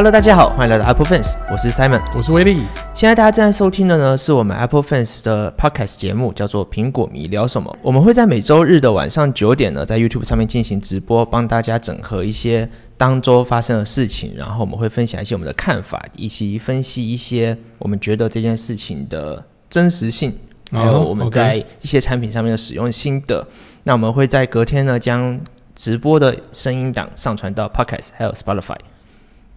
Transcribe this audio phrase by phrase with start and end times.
[0.00, 2.62] Hello，大家好，欢迎来到 Apple Fans，我是 Simon，我是威力。
[2.94, 7.70] 现在大家正在收听的呢，是我们 Apple Fans 的 Podcast 节目，叫做《苹果迷聊什么》。
[7.82, 12.66] 我们会在每周日的晚上九点呢，在 YouTube 上面进行直播，帮大家整合一些
[12.96, 20.32] 当周发生的事情，然后我们会分享一些我们的看法，以及分析一些我们觉得这件事情的真实性，
[20.72, 23.46] 还有我们在一些产品上面的使用心得。
[23.82, 25.38] 那我们会在隔天呢，将
[25.74, 28.78] 直播的声音档上传到 Podcast 还有 Spotify。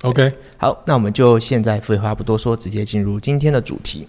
[0.03, 4.05] OK，好，那我们就现在废话不多说，直接进入今天的主题。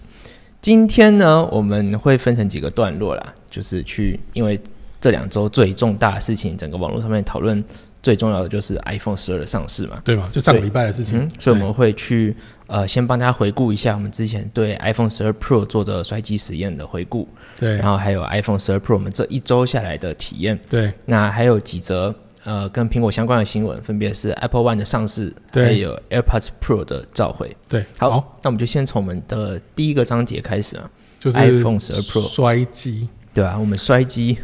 [0.61, 4.59] 今天呢，我们会分成几个段落啦，就是去，因为
[4.99, 7.63] 这两周最重大的事情，整个网络上面讨论
[8.03, 10.27] 最重要的就是 iPhone 十二的上市嘛，对嘛？
[10.33, 12.35] 就上个礼拜的事情，所以我们会去
[12.67, 17.25] 呃，先帮大家回顾一下我们之前对 iPhone 十二 Pro 做的摔机实验的回顾，
[17.57, 22.13] 对，然后还有 iPhone 十二 Pro 我们这一周下来的体验，对，那还有几则。
[22.45, 27.57] 呃，跟苹果相关的新闻分别是 Apple One 的上市，还有 AirPods Pro 的召回。
[27.67, 30.87] 对，好，那我们就先从我们的第一个章节开始啊，
[31.19, 34.37] 就是 iPhone 十二 Pro 摔机，对啊，我们摔机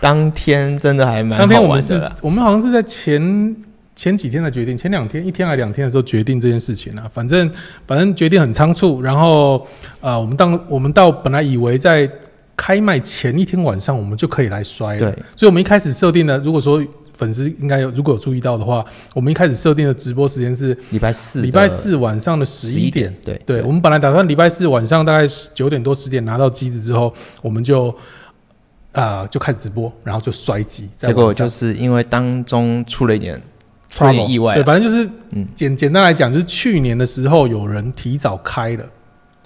[0.00, 3.54] 当天真的还蛮当天我们是，我们好像是在前
[3.94, 7.48] 前几天的决定，前两天一天还两天的时候决定这件事情啊，反正
[7.86, 9.64] 反正决定很仓促，然后
[10.00, 12.10] 呃，我们当我们到本来以为在
[12.56, 16.84] 开卖前一天晚上我们就可以来摔了，对，所以我们一开始设定的，如果说。
[17.16, 23.14] 粉丝应该有，如果有注意到的话，我们一开始设定的直播时间是礼拜四，礼拜四晚上的十一点。
[23.24, 27.94] 对，对，我们本来打算礼拜四晚上大概九点多十点拿到机子之后，我们就
[28.92, 30.88] 啊就开始直播，然后就摔机。
[30.96, 33.40] 结果就是因为当中出了一点
[33.88, 38.84] 出了点意外，对，反正就是嗯简简单来讲，就是去年的时候有人提早开了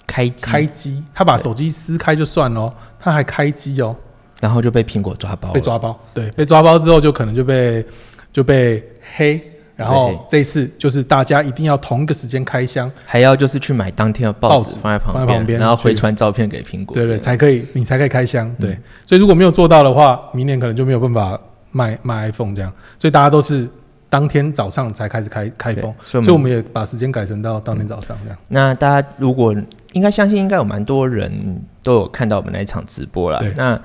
[0.05, 3.95] 开开机，他把手机撕开就算了，他还开机哦。
[4.41, 7.85] 然后就被苹果抓包，被抓包，对，被抓包之后就可能就被
[8.33, 8.83] 就被
[9.15, 9.39] 黑，
[9.75, 18.75] 然后这一次就是大家一定要同一个时间开箱，还要就是去买当天的报纸放在旁边，然后回传照片给苹果，对对，才可以你才可以开箱，对，
[19.05, 23.69] 所以如果没有做到的话，明年可能就没有办法卖卖 iPhone 这样，所以大家都是
[24.09, 28.37] 当天早上才开始开开封，所以我们也把时间改成到当天早上这样。
[28.49, 29.55] 那大家如果
[29.91, 33.79] 应该相信，应该有蛮多人都有看到我们那一场直播了，那。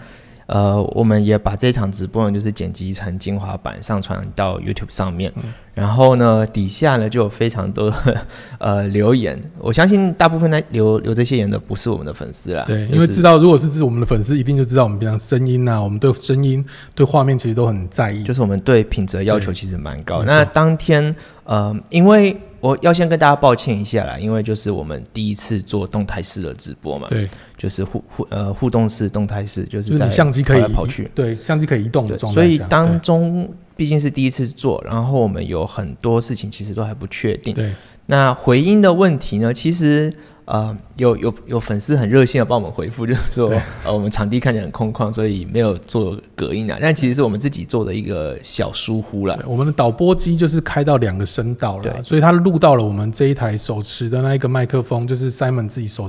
[0.46, 5.32] 呃，我们也把这场直播呢，就是剪辑成精华版上传到 YouTube 上面。
[5.74, 7.92] 然后呢，底下呢就有非常多
[8.58, 9.38] 呃留言。
[9.58, 12.64] 我相信大部分呢留留这些言的不是我们的粉丝啦。
[12.66, 16.64] 对，因为知道如果是是我们的粉丝，一定就知道我们平常声音呐，我们对声音、
[16.94, 18.24] 对画面其实都很在意。
[18.24, 20.22] 就是我们对品质要求其实蛮高。
[20.22, 21.14] 那当天
[21.44, 22.36] 呃，因为。
[22.66, 32.34] 我要先跟大家抱歉一下啦，因为就是我们第一次做动态式的直播嘛，对，就是互互呃互动式、动态式，就是在相机可以跑去，对，相机可以移动的状态。
[32.34, 37.54] 所以当中毕竟是第一次做，然后我们有很多事情其实都还不确定。
[37.54, 37.72] 对，
[38.06, 40.12] 那回音的问题呢，其实。
[40.46, 43.48] 呃，有有有粉丝很热心的帮我们回复， 就是说，
[43.84, 46.78] 呃，我们场地看起来很空旷，所以没有做隔音啊。
[46.80, 49.36] 但其实是我们自己做的一个小疏忽了。
[49.44, 56.08] 我们的导播机就是开到两个声道了，所以它录到了我们这一台手持的那一个麦克风，就是 Simon 自己手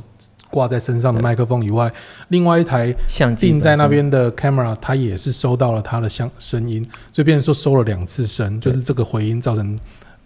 [0.51, 1.91] 挂在身上的麦克风以外，
[2.27, 9.75] 另外一台相机定在那边的 camera，它也是收到了它的声声音，所以变成说收了两次声，就是这个回音造成。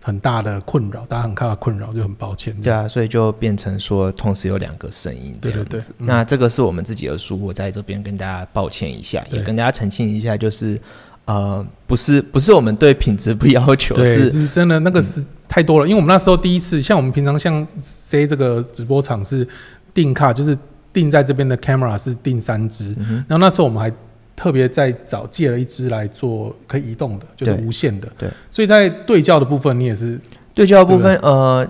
[0.03, 2.59] 很大的困扰，大家很看的困扰，就很抱歉。
[2.59, 5.93] 对啊，所以就变成说，同时有两个声音这样子。
[5.97, 10.79] 那这个是我们自己的疏忽，在这边跟大家抱歉一下，也跟大家澄清一下，就是
[11.25, 15.87] 呃，不是不是我们对品质不要求，是真的那个是太多了。
[15.87, 19.47] 因为我们那时候第一次，像我们平常像 C 这个直播场是
[19.93, 20.57] 定卡，就是
[20.91, 22.95] 定在这边的 camera 是定三支，
[23.27, 23.93] 然后那时候我们还。
[24.41, 28.11] 特别在找借了一支来做可以移动的，就是无线的。
[28.17, 30.19] 对，所以在对焦的部分，你也是
[30.51, 31.69] 对焦部分，呃，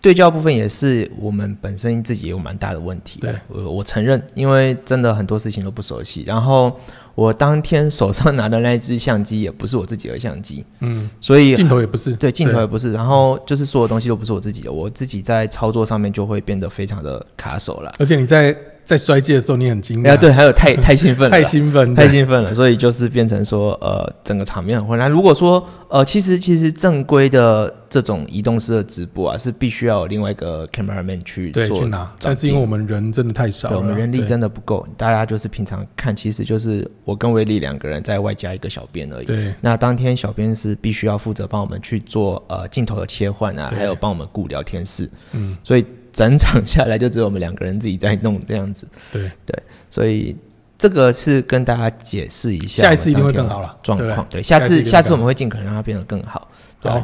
[0.00, 3.18] 对焦部分也是我们本身自己有蛮大的问题。
[3.18, 6.22] 对，我我承认，因为真的很多事情都不熟悉。
[6.24, 6.78] 然后
[7.16, 12.92] 我当天手上拿的那一支相机也不是我自己的相机，嗯，所以镜头也不是，对，镜头也不是。
[12.92, 17.92] 然后就是所有东西都不是我自己的，我自己在操作上面就会变得非常的卡手了。
[17.98, 18.56] 而且你在。
[18.84, 25.10] 在衰竭的时候，你很惊讶，对，还有太 太兴奋，太兴奋，太兴奋了，所以就是变成说，呃，整个场面很混乱。
[25.10, 39.24] 如果说，呃，其实其实正规的这种移动式的直播啊，是必须要有另外一个 cameraman 去做去拿，但是因为我们人真的太少，我们人力真的不够，大家就是平常看，其实就是我跟威力两个人在外加一个小编而已。
[39.24, 45.08] 对，那当天小编是必须要负责帮我们去做呃镜头的切换啊，还有帮我们顾聊天室。
[45.32, 45.86] 嗯，所以。
[46.12, 49.30] 整场下来就只有我们两个人自己在弄这样子，对。
[49.46, 50.36] 对，所以
[50.78, 54.26] 这个是跟大家解释一下，下一次一定会更好了状况。
[54.28, 56.48] 对，下次下次我们会尽可能让它变得更好。
[56.82, 57.00] 好，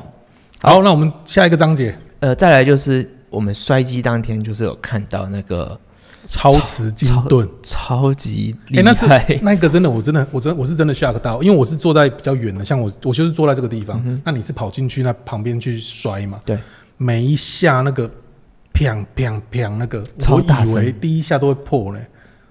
[0.60, 1.96] 好，那我们下一个章节。
[2.20, 5.78] 呃，再来就是我们摔机当天，就是有看到那个
[6.24, 16.38] 超磁金盾，超级厉哎、那害，是 那个真的，我真的，我真我是真的 shock 到，因为我是坐在比较远的，像我我就是坐在这个地方，那你是跑进去那旁边去摔嘛？
[16.40, 16.58] 嗯对，
[16.96, 18.10] 每一下那个
[18.78, 21.98] 砰砰砰那个，我超大声以为第一下都会破呢。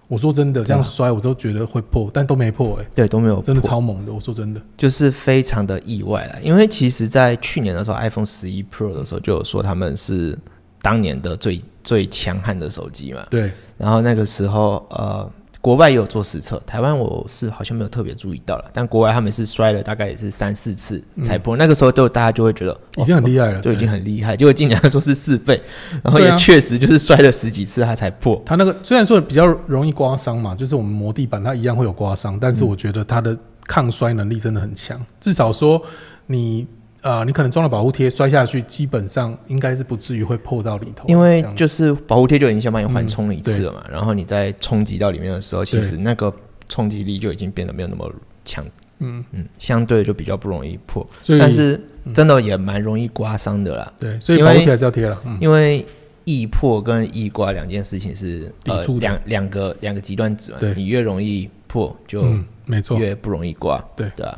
[0.10, 4.12] 我说真的，这样摔我都觉得会破，但都没破哎、对，都没有真的超猛的。
[4.12, 10.38] 我说真的，就是非常的意外了，因为其实，在去年的时候，iPhone 十一 Pro 的时候就有说他们是
[10.82, 13.26] 当年的最最强悍的手机嘛。
[13.30, 15.30] 对，然后那个时候，呃，
[15.68, 25.62] 国外也有做实测，台湾我是好像没有特别注意到了，但国外他们是摔了大概也是三四次才破，那个时候就大家就会觉得已经很厉害了，就已经很厉害，结果今年他说是四倍，
[26.02, 28.42] 然后也确实就是摔了十几次它才破。
[28.46, 32.68] 它那个虽然说比较容易刮伤嘛，就是我们磨地板它一样会有刮伤，但是嗯。
[32.70, 33.38] 我觉得它的
[33.68, 35.82] 抗摔能力真的很强，至少说
[36.28, 36.66] 你
[37.08, 46.34] 呃你可能装了保护贴摔下去，基本上应该是不至于会破到里头，因为就是保护贴就已经先帮你缓嗯冲了一次了嘛，然后你再冲击到里面的时候，其实那个
[46.68, 48.12] 冲击力就已经变得没有那么
[48.44, 48.66] 强，
[49.00, 51.08] 嗯，嗯，相对就比较不容易破，
[51.40, 51.80] 但是
[52.14, 55.86] 真的也蛮容易刮伤的啦，对，所以保护贴还是要贴了，嗯，因为
[56.26, 60.74] 易破跟易刮两件事情是呃两两个两个极端值嘛，对。
[60.76, 64.12] 你越容易破就嗯，没错，越不容易刮，对。
[64.14, 64.38] 对啊，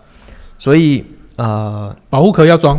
[0.59, 1.03] 所以
[1.39, 2.77] 呃，保护壳要装，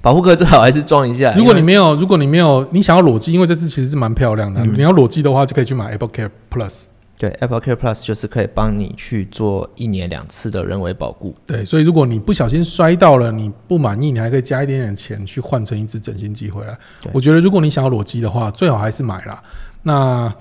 [0.00, 6.84] 保护壳最好还是装一下，如果你没有，如果你没有，你想要裸机，因为这次其实是蛮漂亮的，嗯你要裸机的话就可以去买 Apple Care Plus。
[7.18, 16.78] 对 Apple Care Plus 就是可以帮你去做一年两次的人为保固，对，所以如果你不小心摔到了，你不满意，你还可以加一点点钱去换成一只整新机回来。
[17.12, 19.42] 我觉得如果你想要裸机的话，最好还是买啦。
[19.82, 20.32] 那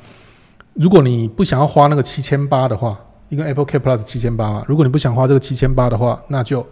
[0.75, 2.97] 如果你不想要花那个七千八的话，
[3.27, 6.65] 因为 Apple Care Plus 七千八嘛，如果你不想花这个七千八的话，那就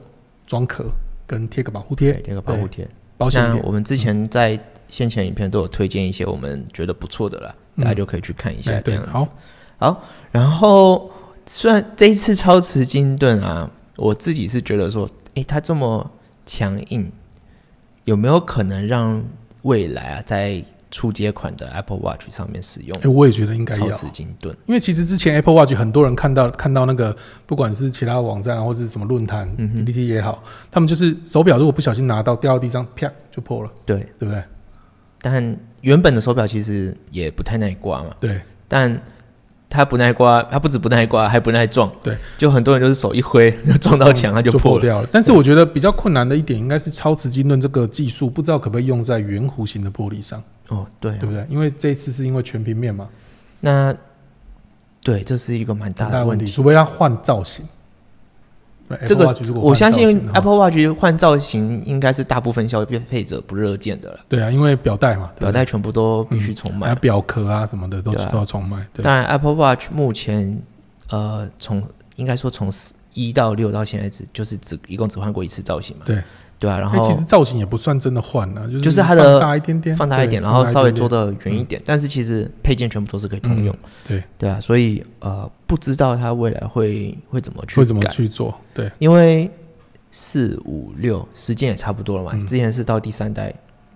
[0.48, 0.86] 装壳
[1.28, 2.88] 跟贴个保护贴对，，这个保护贴。
[3.18, 3.62] 保险一点。
[3.62, 9.30] 那我们之前在先前影片都有推荐一些我们觉得不错的啦，嗯大家就可以去看一下哎对这样，子。
[9.78, 11.12] 好，好，然后
[11.46, 16.10] 虽然这一次超磁金盾啊，我自己是觉得说，诶，它这么
[16.46, 17.12] 强硬，
[18.06, 19.24] 有没有可能让
[19.64, 20.64] 未来啊，在
[20.98, 24.52] 初阶款的 Apple Watch 上面使用哎我也觉得应该要，超磁金盾？
[24.66, 27.16] 因为其实之前 Apple Watch 很多人看到看到那个，
[27.46, 34.44] 不管是其他网站啊，或者是什么论坛、嗯哼 PPT 也好，他们就是手表如果不小心拿到掉到地上，啪就破了，对，对不对？
[35.22, 39.00] 但原本的手表其实也不太耐刮嘛，对，但
[39.70, 41.92] 它不耐刮，它不止不耐刮，还不耐撞。
[42.02, 44.60] 对，就很多人就是手一挥就 撞到墙，它就破。
[44.60, 45.10] 就破掉了。
[45.12, 51.46] 但是我觉得比较困难的一点应该是超磁金盾这个技术，不知道可不可以用在圆弧形的玻璃上，哦，对啊对不对？
[51.50, 53.08] 因为这一次是因为全平面嘛，
[53.60, 53.96] 那
[55.02, 56.46] 对，这是一个蛮大的问题。
[56.48, 57.66] 除非他换造型。
[58.90, 59.25] 对这个
[59.56, 66.96] 我相信 Apple Watch 换造型应该是大部分消费者不热见的了，对啊，因为表带嘛，表带全部都必须重买。
[66.96, 68.78] 表壳啊什么的都对啊都要重买。
[68.94, 70.58] 对，当然，Apple Watch 目前
[71.10, 71.84] 呃从
[72.16, 72.72] 应该说从
[73.13, 76.04] 一到六到现在只就是只一共只换过一次造型嘛。
[76.06, 76.24] 对
[76.59, 83.74] 对啊，然哎，后其实造型也不算真的换啊，就是就是它的放大一点点，放大一点，然后稍微做的圆一点，但是其实配件全部都是可以通用。
[83.75, 88.55] 嗯对，对啊，所以呃，不知道它未来会会怎么去会怎么，去做？
[88.74, 89.50] 对，因为
[90.12, 92.46] 四五六时间也差不多了嘛，嗯。
[92.48, 93.53] 之前是到第三代，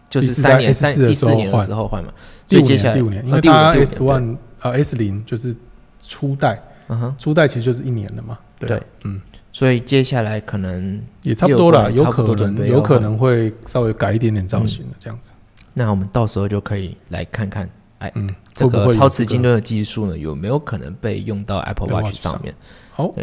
[0.09, 2.11] 就是三年三第四年的换时候换嘛，
[2.47, 5.55] 所以接下来第五年，因呃第五为它 S one 呃 S 零就是
[6.01, 9.21] 初代，嗯哼，初代其实就是一年了嘛，对啊对，嗯，
[9.51, 15.33] 所以接下来可能也差不多了，有可能有可能会稍微改一点点造型的这样子，
[15.73, 22.53] 那我们到时候就可以来看看，哎，嗯，这个超磁金盾的技术呢，有没有可能被用到 Apple Watch 上面？
[22.91, 23.13] 好。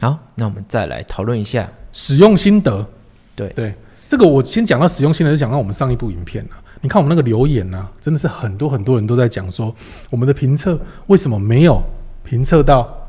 [0.00, 2.86] 好，那我们再来讨论一下，使用心得？
[3.34, 3.48] 对。
[3.50, 3.74] 对，
[4.06, 6.60] 这个我先讲到使用心得，就讲到我们上一部影片啊。
[6.82, 9.74] 你看我们那个留言呐、真的是很多很多人都在讲说，
[10.10, 11.82] 我们的评测为什么没有
[12.22, 13.03] 评测到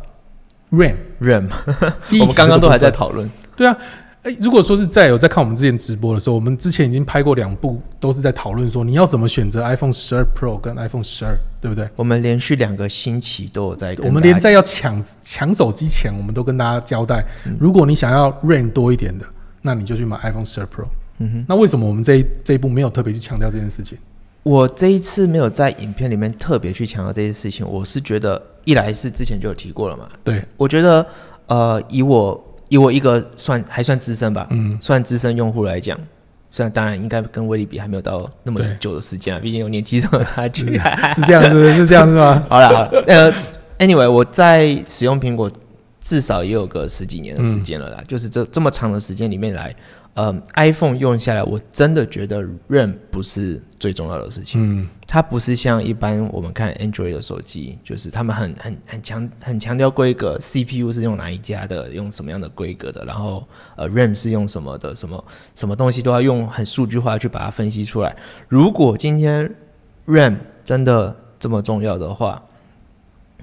[0.72, 3.78] 忆体我们刚刚都还在讨论，对啊，
[4.24, 11.88] 哎、如果说是在有在看我们之前直播的时候，我们之前已经拍过两部，都是在讨论说你要怎么选择 iPhone 十二 Pro 跟 iPhone 十二，对不对？
[11.96, 19.26] 我们连续两个星期都有在我们连在要抢抢手机前，我们都跟大家交代，嗯如果你想要 RAM 多一点的，
[19.62, 20.88] 那你就去买 iPhone 十二 Pro。
[21.20, 21.46] 嗯哼。
[21.48, 23.98] 那为什么我们这一这一步没有特别去强调这件事情？
[24.46, 31.04] 我这一次没有在影片里面特别去强调这些事情，我是觉得一来是之前就有提过了嘛，对，我觉得
[31.48, 36.00] 呃，以我以我一个算还算资深吧，嗯，算资深用户来讲，
[36.52, 40.78] 虽然当然应该跟威力比还没有到那么久的时间啊，毕竟有年纪上的差距。
[41.16, 42.46] 是这样，子是是这样子吗？
[42.48, 43.34] 好了，好了呃
[43.80, 45.52] ，anyway，我在使用苹果
[46.00, 49.76] 至少也有个十几年的时间了啦，就是这这么长的时间里面来，
[50.16, 54.62] 呃，iPhone 用下来，我真的觉得 RAM 不是最重要的事情。
[54.64, 63.46] 嗯，它不是像一般我们看 Android 的手机，就是他们很很很强很强调规格，CPU 是用哪一家的，用什么样的规格的，然后
[63.76, 65.22] 呃 RAM 是用什么的，什么
[65.54, 68.16] 什么东西都要用很数据化去把它分析出来。
[68.48, 69.54] 如果今天
[70.06, 72.42] RAM 真的这么重要的话，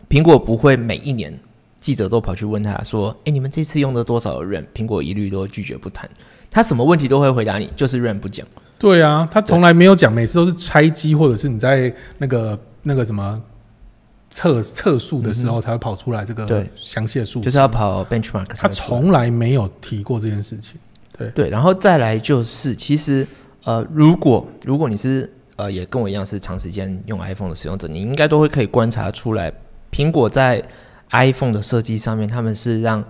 [0.08, 1.38] 苹果不会每一年
[1.82, 6.08] 记者都跑去问他说：“哎，你们这次用了多少 RAM？” 苹果一律都拒绝不谈，
[6.52, 8.46] 他什么问题都会回答你，就是 RAM 不讲。
[8.78, 13.40] 对啊，他从来没有讲，每次都是拆机或者是你在那个那个什么
[14.28, 18.68] 测测速的时候才会跑出来这个对详细的数据，就是要跑 benchmark 他。
[18.68, 20.78] 从来没有提过这件事情。
[21.16, 23.26] 对对，然后再来就是，其实
[23.64, 29.52] 呃，如果如果你是呃也跟我一样是长时间用 iPhone 的使用者，你应该都会可以观察出来，
[29.92, 30.62] 苹果在
[31.10, 33.04] iPhone 的设计上面，他们是让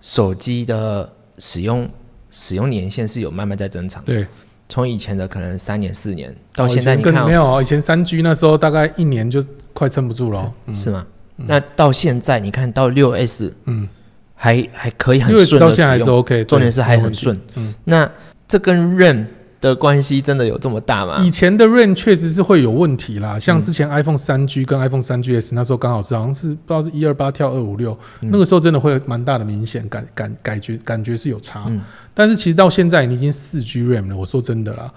[0.00, 1.88] 手机的使用
[2.32, 4.12] 使用年限是有慢慢在增长的。
[4.12, 4.26] 对，
[4.68, 10.52] 从以前的可能三年四年到哦现在，你看、哦、没有哦，以前三 G 那时候大概一年就快撑不住了哦。
[10.66, 11.06] 嗯是吗？
[11.36, 13.88] 那到现在你看到六 S 嗯，
[14.34, 17.38] 还还可以很顺的到现在还是使用，OK，重点是还很顺。
[17.54, 18.10] 嗯，那
[18.46, 19.26] 这跟 RAM
[19.60, 21.22] 的关系真的有这么大吗？
[21.24, 31.64] 以前的 RAM 确实是会有问题啦，像嗯之前 iPhone 三 G 跟 iPhone 三 GS 那时候刚好是好像是不知道是一二八跳二五六，嗯那个时候真的会有蛮大的明显感感感觉感觉是有差。
[31.68, 31.80] 嗯
[32.14, 34.90] 但是其实到现在你已经四 G RAM 了，我说真的啦，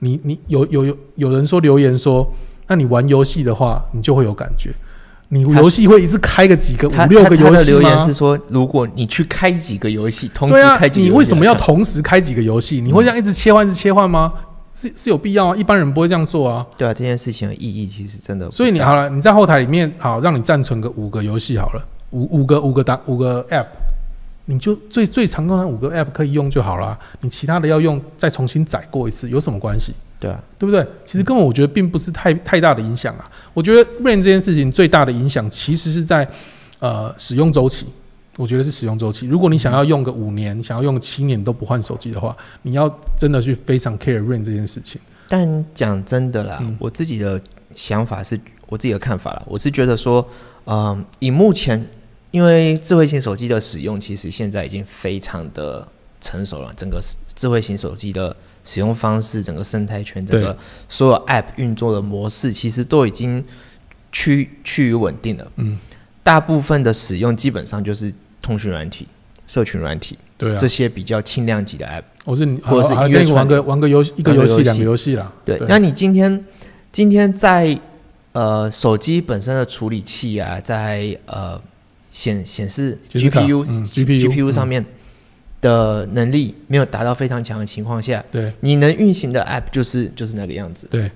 [0.00, 2.30] 你你有有有有人说留言说，
[2.66, 4.70] 那你玩游戏的话，你就会有感觉。
[5.30, 8.14] 你游戏会一次开个几个五六个游戏吗留言是？
[8.14, 12.80] 说，如果你去开几个游戏，同时开，几个游戏来看，嗯你为什么要同时开几个游戏？
[12.80, 14.32] 你会这样一直切换，一直切换吗？
[14.72, 16.64] 是是有必要啊，一般人不会这样做啊。
[16.78, 23.66] 对啊，这件事情的意义其实真的，所以你好了，你在后台里面好，让你暂存个五个游戏好了，五五个五个档五个 app，
[24.50, 26.98] 你就最最常用的五个 app 可以用就好啦。
[27.20, 29.92] 你其他的要用再重新载过一次，有什么关系？
[30.18, 30.84] 对啊，对不对？
[31.04, 33.30] 其实根本我觉得并不是太太大的影响啊。
[33.52, 36.26] 我觉得 Rain 这件事情最大的影响其实是在
[36.78, 37.86] 呃使用周期，
[38.36, 39.26] 我觉得是使用周期。
[39.26, 42.88] 如果你想要用个五年，想要用个七年都不换手机的话，你要
[43.18, 44.98] 真的去非常 care Rain 这件事情。
[45.28, 47.38] 但讲真的啦，嗯我自己的
[47.76, 50.26] 想法是我自己的看法啦，我是觉得说，
[50.64, 51.86] 嗯、以目前
[52.38, 55.84] 因为智慧型手机的使用，其实现在已经非常的
[56.20, 57.00] 成熟了，整个
[57.34, 60.56] 智慧型手机的使用方式，整个生态圈，整个
[60.88, 63.44] 所有 App 运作的模式，其实都已经
[64.12, 65.50] 趋趋于稳定了。
[65.56, 65.80] 嗯，
[66.22, 69.08] 大部分的使用基本上就是通讯软体、
[69.48, 72.04] 社群软体、对啊这，些比较轻量级的 App。
[72.24, 75.32] 我是你，或者是好好音乐串跟你玩个玩个游戏，一个游戏、玩个游戏两个游戏啦。
[75.44, 76.44] 对，那你今天
[76.92, 77.76] 今天在
[78.30, 81.60] 呃手机本身的处理器啊，在呃
[82.10, 84.84] 显显示 GPU、嗯 GPU 上面
[85.60, 88.52] 的能力没有达到非常强的情况下，对。
[88.60, 91.10] 你能运行的 App 就是就是那个样子，对，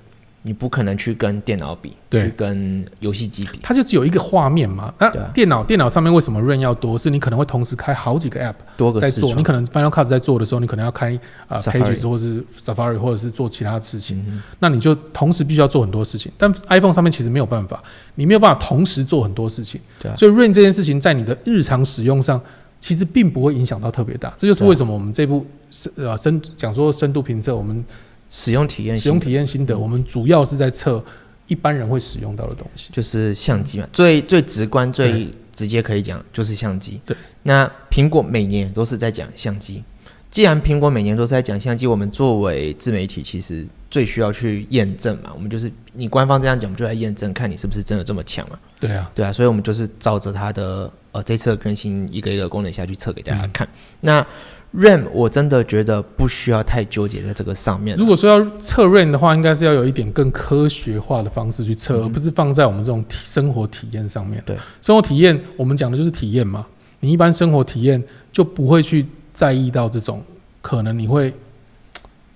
[0.44, 3.60] 你不可能去跟电脑比，去跟游戏机比。
[3.62, 4.92] 它就只有一个画面嘛。
[4.98, 6.98] 那啊电脑电脑上面为什么 RAM 要多？
[6.98, 16.32] 是你可能会同时开好几个 app 在做，多个在做你可能 Final Cut 在做的时候，你可能要开啊、Pages 或是 Safari 或者是做其他的事情，嗯那你就同时必须要做很多事情。
[16.36, 17.82] 但 iPhone 上面其实没有办法，
[18.16, 19.80] 你没有办法同时做很多事情，
[20.16, 22.40] 所以 RAM 这件事情在你的日常使用上。
[22.80, 27.84] 其实并不会影响到特别大，这就是为什么我们这部深呃深讲说深度评测，我们
[28.32, 31.04] 使用体验使用体验心得，我们主要是在测
[31.46, 32.88] 一般人会使用到的东西。
[32.90, 36.98] 就是相机嘛，最最直观、最直接可以讲就是相机。
[37.04, 39.84] 对，那苹果每年都是在讲相机。
[40.30, 45.30] 既然苹果每年都是在讲相机，我们作为自媒体，其实最需要去验证嘛。
[45.34, 48.58] 我们就是你官方这样讲，我们就来验证，看你是不是真的这么强嘛。
[48.80, 53.68] 对啊，对啊，所以我们就是照着它的呃这次的更新一个一个功能下去测给大家看。
[54.00, 54.26] 那
[54.74, 57.98] RAM 我真的觉得不需要太纠结在这个上面啊。
[58.00, 64.42] 如果说要测 RAM 的话，应该是要有一点更科学化的方式去测，嗯而不是放在我们这种体生活体验上面。
[64.46, 66.66] 对，生活体验我们讲的就是体验嘛。
[67.00, 68.02] 你一般生活体验
[68.32, 70.22] 就不会去在意到这种
[70.60, 71.34] 可能你会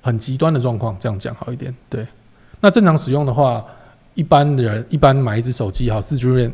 [0.03, 1.75] 很极端的状况，这样讲好一点。
[1.89, 2.07] 对，
[2.61, 3.65] 那正常使用的话，
[4.15, 6.53] 一般人一般买一只手机好，四 G RAM，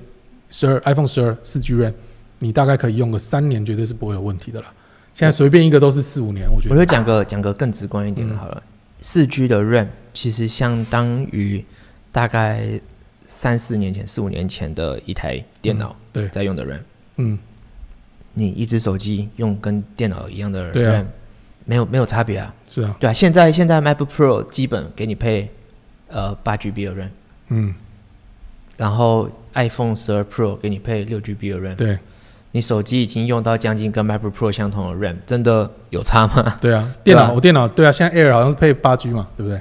[0.50, 1.94] 十二 iPhone 十二四 G RAM，
[2.38, 4.72] 你大概可以用个三年，绝对是不会有问题的啦。
[5.14, 6.74] 现在随便一个都是四五年，我觉得。
[6.74, 8.62] 我就讲个讲个更直观一点的嗯好了。
[9.00, 11.64] 四 G 的 RAM 其实相当于
[12.10, 12.80] 大概
[13.26, 16.80] 三四年前、四五年前的一台电脑对，在用的 RAM。
[17.16, 17.38] 嗯，
[18.34, 21.06] 你一只手机用跟电脑一样的 RAM，、
[21.64, 22.54] 没有没有差别啊。
[22.68, 25.50] 是啊，对啊，现在现在 MacBook Pro 基本给你配
[26.08, 27.08] 呃八 GB 的 RAM，
[27.48, 27.74] 嗯，
[28.76, 31.74] 然后 iPhone 十二 Pro 给你配六 GB 的 RAM。
[31.76, 31.98] 对，
[32.52, 36.56] 你手机已经用到将近跟 MacBook Pro 相同的 RAM，真的有差吗？
[36.60, 39.60] 对啊，电脑我电脑对啊，现在 Air 好像是配八 G 嘛，对不对？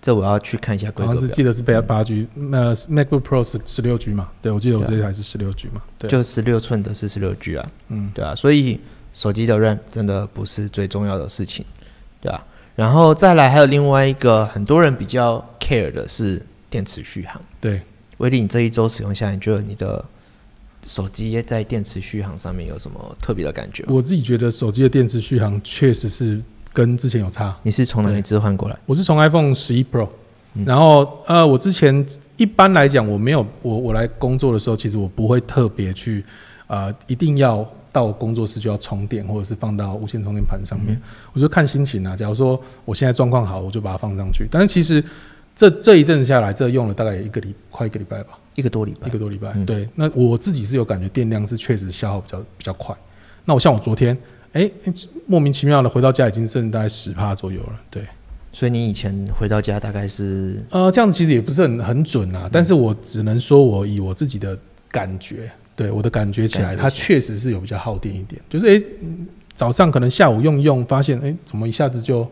[0.00, 1.28] 这我要去看一下规好像是。
[1.30, 4.28] 记得是配八 G，呃，MacBook Pro 是十六 G 嘛？
[4.40, 5.82] 对，我记得我这台是十六 G 嘛？
[5.98, 8.78] 对，就十六寸的是十六 G 啊，嗯，对啊，所以
[9.12, 11.64] 手机的 RAM 真的不是最重要的事情，
[12.20, 12.42] 对啊。
[12.76, 17.40] 然后再来还有另外一个很多人比较 care 的是电池续航。
[17.60, 17.82] 对，
[18.18, 20.04] 威力，你这一周使用下来，你觉得你的
[20.86, 23.84] 手机在电池续航上面有什么特别的感觉？
[23.88, 26.40] 我自己觉得手机的电池续航确实是
[26.72, 27.54] 跟之前有差。
[27.62, 28.78] 你是从哪里置换过来？
[28.86, 30.08] 我是从 iPhone 十一 Pro，、
[30.54, 36.24] 嗯然后呃，我之前一般来讲，我没有我我来工作的时候，其实我不会特别去
[36.68, 41.00] 呃，一定要到工作室就要充电，或者是放到无线充电盘上面。
[41.32, 42.16] 我就看心情啊。
[42.16, 44.46] 假如说我现在状况好，我就把它放上去。
[44.50, 45.02] 但是其实
[45.56, 49.18] 这这一阵子下来，这用了大概一个礼快一个礼拜吧，一个多礼拜一个。
[49.18, 49.52] 多礼拜。
[49.56, 52.94] 嗯对，那我自己是有感觉电量是确实消耗比较比较快。
[53.46, 54.16] 那我像我昨天，
[54.52, 54.70] 哎、
[55.26, 57.80] 莫名其妙的回到家已经剩大概十帕左右了。
[57.90, 58.06] 对，
[58.52, 64.58] 所以你以前回到家大概是呃，这样子其实也不是很很准啊，但是我只能说我以我自己的
[64.90, 68.40] 感觉，对我的感觉起来，它确实是有比较耗电一点。
[68.50, 72.30] 就是诶、嗯早上可能下午用一用，发现诶、怎么一下子就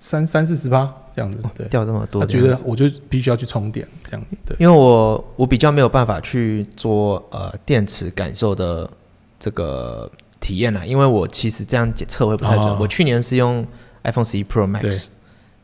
[0.00, 1.66] 三三四十趴这样子，对。
[1.66, 2.24] 掉这么多？
[2.24, 4.56] 觉得我就必须要去充电，这样对。
[4.60, 8.88] 因为我我比较没有办法去做呃电池感受的
[9.40, 10.08] 这个
[10.38, 12.66] 体验啦，因为我其实这样检测会不太准。
[12.68, 13.66] 哦我去年是用
[14.04, 15.08] iPhone 十一 Pro Max，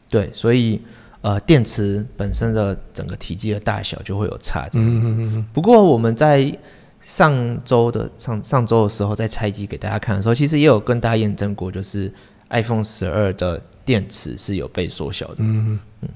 [0.09, 0.83] 对，所以
[1.21, 5.15] 呃电池本身的整个体积的大小就会有差这样子。
[5.53, 6.53] 不过我们在
[7.01, 7.33] 上
[7.65, 12.13] 周的上上周的时候，在拆机给大家看的时候，其实也有跟大家验证过，就是
[12.51, 15.37] iPhone 十二的电池是有被缩小的。
[15.39, 16.09] 嗯嗯，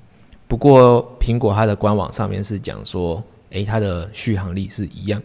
[0.47, 5.23] 不过苹果它的官网上面是讲说，诶，它的续航力是一样，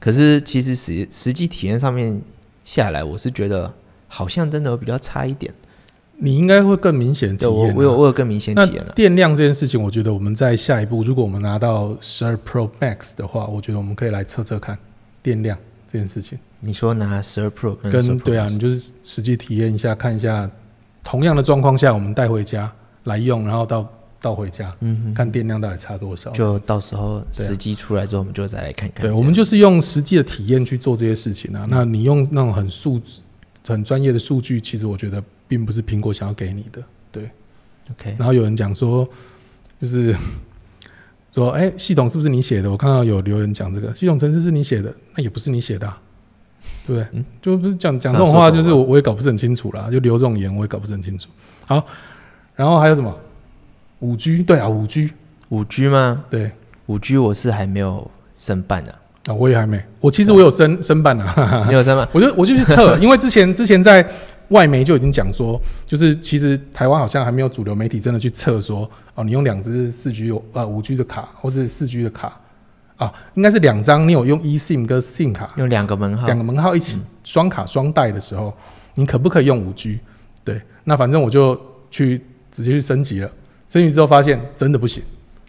[0.00, 2.22] 可是其实实实际体验上面
[2.64, 3.72] 下来，我是觉得
[4.08, 5.52] 好像真的有比较差一点。
[6.16, 7.74] 你应该会更明显体验啊。
[7.76, 8.92] 我有我有更明显体验了。
[8.94, 14.78] 电量这件事情，我觉得我们在下一步，如果我们拿到十二 Pro Max 的话，我觉得我们可以来测测看
[15.20, 15.58] 电量
[15.90, 16.38] 这件事情。
[16.60, 20.48] 你说拿十二 Pro 跟12跟 Pro 对啊，你就是实际体验一下，看一下
[21.04, 22.72] 同样的状况下，我们带回家
[23.04, 23.88] 来用，然后到
[24.20, 26.30] 到回家，嗯哼，看电量到底差多少。
[26.30, 31.66] 就到时候对啊时机出来之后，我们就再来看看对，我们就是用实际的体验去做这些事情啊。
[31.68, 32.98] 那你用那种很数
[33.68, 36.82] 很专业的数据，其实我觉得并不是苹果想要给你的。
[37.12, 37.30] 对
[37.90, 39.06] OK，然后有人讲说，
[39.78, 40.16] 就是
[41.32, 42.70] 说，哎、系统是不是你写的？
[42.70, 46.00] 我看到有留言讲这个，系统程式是你写的，那也不是你写的、啊，
[46.86, 47.08] 对不对？
[47.12, 51.28] 嗯就不是讲讲这种话，就是我我也搞不是很清楚啦，就留这种言我也搞不是很清楚。
[51.66, 51.84] 好，
[52.56, 53.14] 然后还有什么？
[54.00, 55.10] 五 G 对啊，五 G
[55.48, 56.24] 五 G 吗？
[56.28, 56.50] 对
[56.86, 58.92] 五 G 我是还没有申办的、
[59.26, 62.06] 啊，我也还没，我其实我有申申办啊，哈哈哈你有申办？
[62.12, 64.06] 我就我就去测， 因为之前之前在
[64.48, 72.38] 外媒就已经讲说，就是其实台湾好像还没有主流媒体真的去测说，哦，你用两只四 G 有啊五 G 的卡或是四 G 的卡
[72.96, 75.52] 啊，应该是两张，你有用 eSIM 跟 SIM 卡。
[75.56, 76.26] 用两个门号。
[76.26, 78.54] 两个门号一起双卡双待的时候，
[78.94, 80.00] 你可不可以用五 G？
[80.44, 83.30] 对，那反正我就去直接去升级了，
[83.68, 85.02] 升级之后发现真的不行，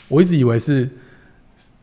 [0.08, 0.90] 我一直以为是。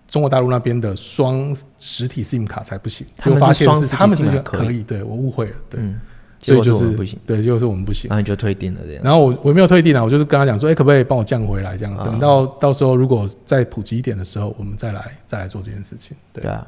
[0.08, 4.66] 中国大陆那边的双实体 SIM 卡才不行，他们结果发现是双他们是 SIM 卡可以。
[4.66, 5.98] 可以，对我误会了，对，嗯，
[6.42, 8.08] 所以就是不行，对，就是我们不行。
[8.08, 9.04] 然后你就退订了这样。
[9.04, 11.76] 然后我我没有退订啊，我就是跟他讲说，哎、可不可以帮我降回来？
[11.76, 16.16] 这样，啊等到到时候如果再普及一点的时候，我们再来再来做这件事情。
[16.32, 16.66] 对对，啊，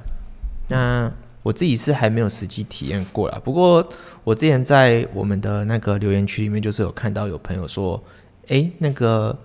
[0.68, 3.40] 那我自己是还没有实际体验过啦。
[3.42, 3.87] 不过
[4.22, 8.02] 我之前在我们的那个留言区里面，就是有看到有朋友说，
[8.48, 9.37] 哎，那个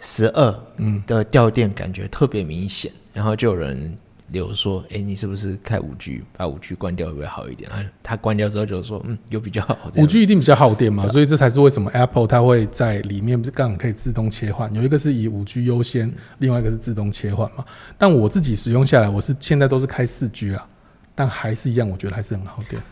[0.00, 3.96] 十二嗯，的掉电感觉特别明显，然后就有人
[4.32, 7.70] 留说，诶，你是不是开五 G，把五 G 关掉会不会好一点？
[7.70, 9.76] 啊，他关掉之后就说，嗯，有比较好。
[9.96, 17.64] 五 G 一定比较耗电嘛，所以这才是为什么 Apple 它会在里面刚好可以自动切换，有一个是以五 G 优先，另外一个是自动切换嘛。
[17.96, 20.66] 但我自己使用下来，我是现在都是开四 G 啊，
[21.14, 22.82] 但还是一样，我觉得还是很耗电。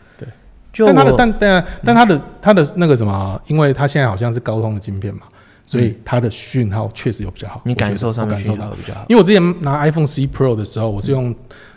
[0.73, 5.23] 就但它的但但但它的它的那个什么，因为它现在好像是高通的晶片嘛，
[5.71, 7.61] 所以它的讯号确实有比较好。
[7.65, 9.07] 你感受上我感受到比较好。
[9.09, 11.33] 因为我之前拿 iPhone 十一 Pro 的时候，我是用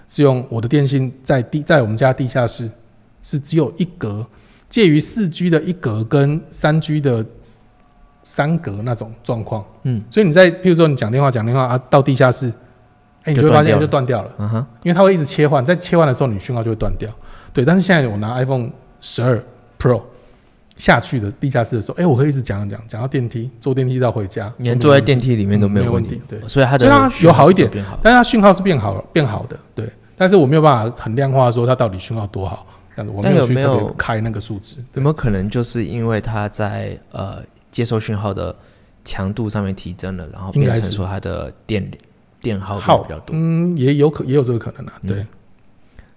[0.08, 2.68] 是用我的电信在地在我们家地下室
[3.22, 4.26] 是只有一格，
[4.68, 7.24] 介于四 G 的一格跟三 G 的
[8.24, 9.64] 三格那种状况。
[9.84, 12.52] 嗯，所以你在譬如说你讲电话讲电话啊，到地下室，
[13.26, 14.34] 哎、你就会发现就断掉了。
[14.40, 17.08] 嗯哼，因为它会一直切换，在切换的时候，你讯号就会断掉。
[17.54, 19.40] 对，但是现在我拿 iPhone 十二
[19.80, 20.02] Pro
[20.76, 26.86] 下去的地下室的时候，哎、我可以一直讲讲讲，到电梯，坐电梯到回家，连坐在电梯里面都没有问题对所以它的
[27.22, 27.70] 有好一点。
[28.02, 34.78] 但是它讯号是变好变好的，对，但是我没有办法很量化说它到底讯号多好，这样子我没有没有别开那个数值。
[34.94, 37.38] 有没有可能就是因为它在呃
[37.70, 38.56] 接收讯号的
[39.06, 41.90] 强度上面提升了，然后变成说它的电
[42.42, 43.36] 电耗耗比较多？
[43.36, 45.26] 嗯，也有可也有这个可能啊，嗯对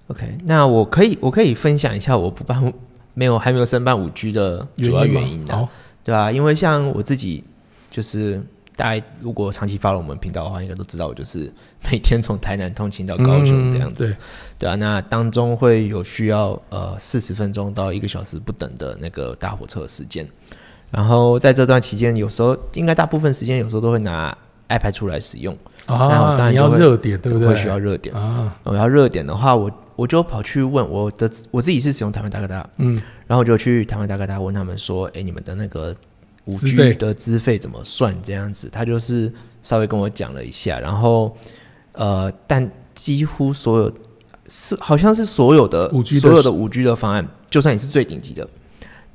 [0.08, 2.72] ，OK，那我可以我可以分享一下我不办
[3.18, 5.66] 没有还没有申办五 G 的主要原因的、好，
[6.04, 7.42] 对啊，因为像我自己
[7.90, 8.42] 就是
[8.76, 11.50] 大家如果长期发了我们频道的话，应该都知道我就是
[11.90, 14.16] 每天从台南通勤到高雄这样子，嗯对，
[14.58, 20.28] 对啊，那当中会有需要呃四十分钟到一个小时不等的那个大火车的时间，
[20.90, 24.36] 然后在这段期间，有时候应该大部分时间有时候都会拿
[24.68, 27.48] iPad 出来使用，那我当然，要热点，对不对？
[27.48, 28.14] 会需要热点。
[28.14, 32.94] 啊，我要热点的话，我我就跑去问我的我自己是使用台湾大哥大，嗯，
[33.26, 35.96] 然后我就去台湾大哥大问他们说，哎，你们的那个
[36.44, 38.14] 五 G 的资费怎么算？
[38.22, 39.32] 这样子，他就是
[39.62, 41.36] 稍微跟我讲了一下，然后
[41.92, 43.92] 呃，但几乎所有
[44.48, 48.46] 是好像是所有的 5G 的所有的五 G 的方案，就算你是最顶级的，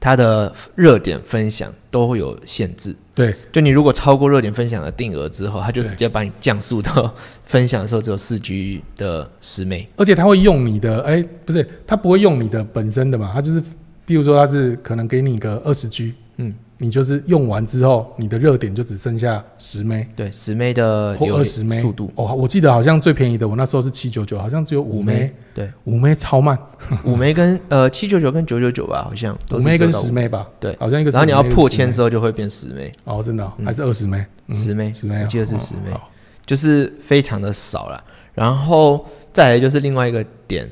[0.02, 2.94] 它的热点分享都会有限制。
[3.14, 7.14] 对，就你如果超过热点分享的定额之后，它就直接把你降速到
[7.46, 9.88] 分享的时候只有四 G 的十枚。
[9.96, 13.62] 而且它会用你的，哎，不是，它不会用你的本身的嘛，它就是，
[14.06, 20.08] 比如说它是可能给你个二十 G，嗯，你就是用完之后，你的热点就只剩下十枚。
[20.15, 21.80] 对，十枚的或二十枚。
[21.80, 26.58] 速度，哦，我记得好像最便宜的，我那时候是七九九，好像只有五枚，对，五枚超慢，
[27.06, 30.76] 五枚跟呃七九九跟九九九吧，好像五枚跟十枚吧，对。
[30.80, 33.65] 好像一个然后你要破千之后就会变十枚，哦，真的哦嗯。
[33.67, 34.56] 还是二十枚，嗯。
[34.56, 35.91] 十枚，十枚啊，我记得是哦十枚。
[35.91, 36.10] 好。
[36.48, 38.04] 就是非常的少了。
[38.34, 40.67] 然后再来就是另外一个点，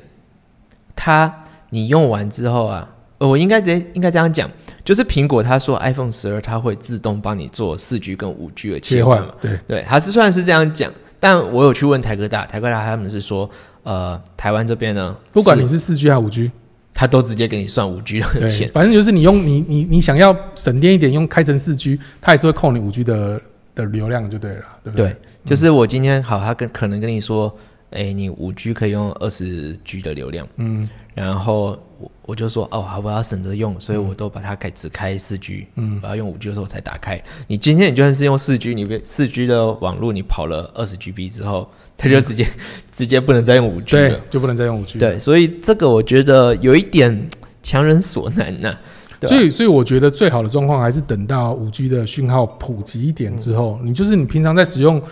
[0.96, 1.32] 它
[1.70, 4.50] 你用完之后啊，呃我应该直接应该这样讲，
[4.84, 13.48] 就是苹果他说 iPhone 十二它会自动帮你做四 G 跟五 G 的切切换嘛，，换对，对，它是虽然是这样讲，但我有去问台哥大，台哥大他们是说，
[13.82, 16.50] 呃，台湾这边呢，不管你是四 G 还是五 G，
[16.94, 23.40] 他都直接给你算五 G 的对，钱，反正就是你用你你你想要省电一点，用开成四 G，它也是会扣你五 G 的
[23.74, 25.14] 的流量就对了，对不对，
[25.44, 27.54] 就是我今天好，他跟可能跟你说，
[27.90, 30.88] 哎，你五 G 可以用二十 G 的流量，嗯。
[31.12, 31.76] 然后
[32.30, 37.20] 我我就说，哦，好，我要省着用，所以我都把它改只开四 G，嗯我要用五 G 的时候我才打开。
[37.48, 42.46] 你今天你就算是用四 G，你四 G 的网络你跑了二十 GB 之后，它就直接、
[42.92, 45.00] 直接不能再用五 G 了。，就不能再用五 G。
[45.00, 47.28] 对，所以这个我觉得有一点
[47.64, 48.78] 强人所难呐、
[49.22, 55.02] 所以，所以我觉得最好的状况还是等到五 G 的讯号普及一点之后，你就是你平常在使用，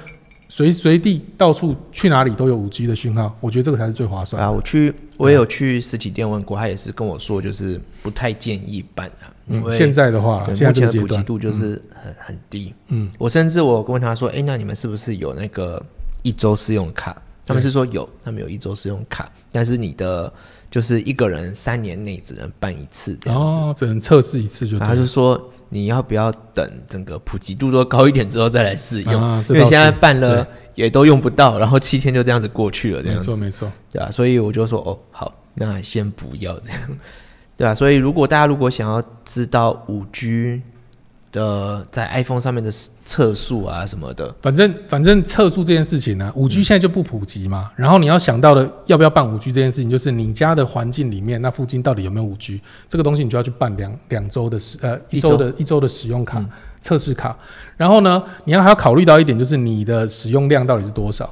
[0.48, 12.74] 随随地到处去哪里都有五 G 的讯号，我觉得这个才是最划算啊，我去，我也有去实体店问过，他也是跟我说，就是不太建议办啊，因嗯，为现在的话目前的普及，度就是很很低。
[12.88, 15.84] 嗯，我甚至我问他说，哎，那你们是不是有那个
[16.22, 17.20] 一周试用卡？
[17.44, 20.30] 他们是说有，他们有一周试用卡，但是你的
[20.70, 23.58] 就是一个人三年内只能办一次这样子。
[23.58, 36.81] 哦，只能测试一次就他就说你要不要等整个普及度都高一点之后再来试用，啊，因为现在办了也都用不到，然后七天就这样子过去了，这样子错没错，对啊，所以我就说哦，好，那先不要这样，
[37.57, 40.62] 对啊，所以如果大家如果想要知道五 G
[41.30, 42.70] 的在 iPhone 上面的
[43.04, 47.70] 测速啊什么的，反正反正测速这件事情呢、五 G 现在就不普及嘛。
[47.76, 56.44] 然后你要想到的要不要办五 G 这件事情，就是你家的环境里面那附近到底有没有五 G 这个东西，你就要去办两两周的使呃一周的一周的使用卡、
[56.80, 57.36] 测试卡。
[57.76, 61.28] 然后呢，你要还要考虑到一点，就是你的使用量到底是多少。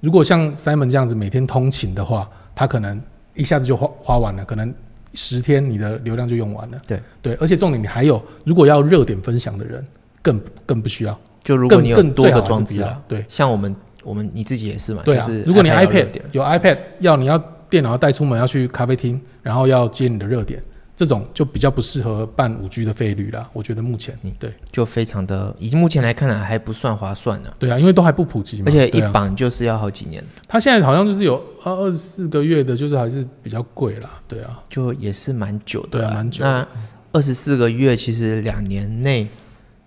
[0.00, 3.00] 如果像 Simon 这样子每天通勤的话，他可能
[3.34, 4.72] 一下子就花花完了，可能
[5.14, 6.78] 十天你的流量就用完了。
[6.86, 9.84] 对对，而且重点你还有，如果要热点分享的人，
[10.22, 11.18] 更更不需要。
[11.42, 20.62] 就如果更你有多个装置啊，对像我们我们你自己也是嘛，对啊就是，如果你 iPad 有 iPad 要你要电脑要带出门要去咖啡厅，然后要接你的热点，
[21.00, 23.48] 这种就比较不适合办五 G 的费率啦。
[23.54, 34.10] 我觉得目前嗯对就非常的，以目前来看来还不算划算呢、对啊，因为都还不普及嘛，而且一绑就是要好几年，它现在好像就是有二二十四个月的，就是还是比较贵啦。
[34.28, 36.50] 对啊，就也是蛮久的啦，对啊，蛮久的。
[36.50, 36.68] 那
[37.12, 39.26] 二十四个月，其实两年内，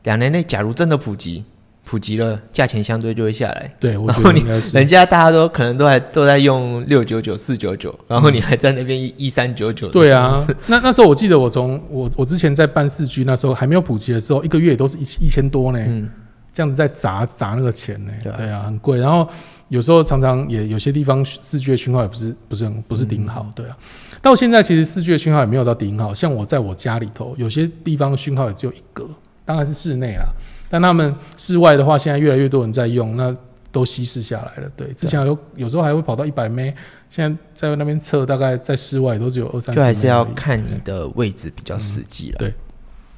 [0.01, 1.45] 两年内假如真的普及，
[1.93, 3.71] 普及了，价钱相对就会下来。
[3.79, 9.87] 对，我觉得应该是人家大家都可能都还都在用六九九、四九九，然后你还在那边一一三九九。
[9.89, 15.77] 对啊，那那时候我记得我从我我之前在办四 G 那时候还没有普及的时候，一个月也都是一一千多呢。
[15.87, 16.09] 嗯，
[16.51, 18.97] 这样子在砸砸那个钱呢、对啊对啊，很贵。
[18.97, 19.29] 然后
[19.67, 23.77] 有时候常常也有些地方四 G 的讯号也不是不是很不是顶好，对啊。
[24.19, 29.07] 到现在其实四 G 的讯号也没有到顶好，像我在我家里头有些地方讯号也只有一格，
[29.45, 30.25] 当然是室内啦。
[30.73, 33.31] 但他们室外的话，现在越来越多人在用，那
[33.71, 34.67] 都稀释下来了。
[34.75, 36.73] 对，之前有有时候还会跑到一百 m
[37.11, 42.37] 现在在那边测，大概在室外都只有二三十，就还是要看你的位置比较实际了。
[42.37, 42.53] 嗯对，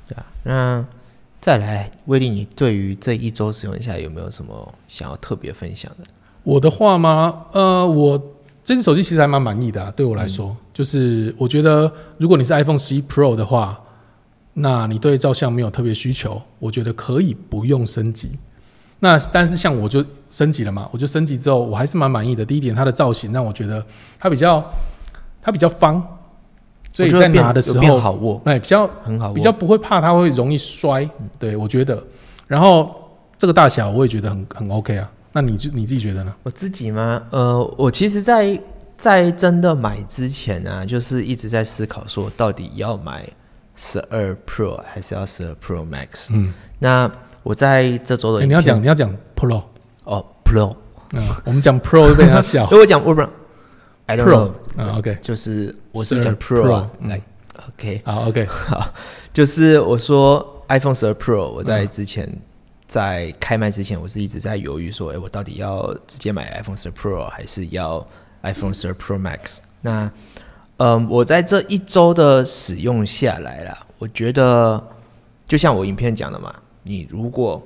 [0.10, 0.26] 对啊。
[0.44, 0.86] 那
[1.40, 6.04] 再来，威力，你对于这一周使用下来有没有什么想要特别分享的？
[6.44, 7.46] 我的话吗？
[7.54, 8.22] 呃，我
[8.66, 13.80] 这只手机其实还蛮满意的、啊，对我来说，就是我觉得如果你是 iPhone 十一 Pro 的话，
[14.58, 18.32] 那你对照相没有特别需求，我觉得可以不用升级。
[19.00, 22.46] 那但是像我就升级了嘛，我就升级之后，我还是蛮满意的。
[22.46, 23.86] 第一点，它的造型让我觉得
[24.18, 24.64] 它比较
[25.42, 26.02] 它比较方，
[26.94, 32.02] 所以在拿的时候，变好握，哎，比较很好握，比较不会怕它会容易摔，对我觉得。
[32.48, 32.96] 然后
[33.38, 35.12] 这个大小我也觉得很很 OK 啊。
[35.34, 36.34] 那你就你自己觉得呢？
[36.44, 37.22] 我自己吗？
[37.32, 38.58] 呃，我其实在，
[38.96, 43.28] 在真的买之前啊，就是一直在思考说，到底要买
[43.76, 46.28] 十二 Pro 还是要十二 Pro Max？
[46.32, 47.12] 嗯，那
[47.44, 49.64] 我在这周的欸你要讲你要讲 Pro，
[50.04, 50.76] 哦 Pro，
[51.14, 52.64] 嗯，我们讲 Pro 会被人家笑。
[52.64, 52.70] 如。
[52.72, 53.22] 果我讲我不
[54.08, 57.22] I don't Pro，know，啊，OK，就是我是讲12 Pro 来
[57.70, 58.48] OK，好，OK，
[59.34, 62.32] 就是我说 iPhone 十二 Pro，我在嗯之前、
[62.88, 68.06] 在开卖之前，我是一直在犹豫说，哎、我到底要直接买 iPhone 十二 Pro 还是要
[68.44, 69.58] iPhone 十二 Pro Max？
[69.82, 70.12] 那，
[70.78, 74.82] 嗯，我在这一周的使用下来啦，我觉得
[75.48, 77.62] 就像我影片讲的嘛，你如果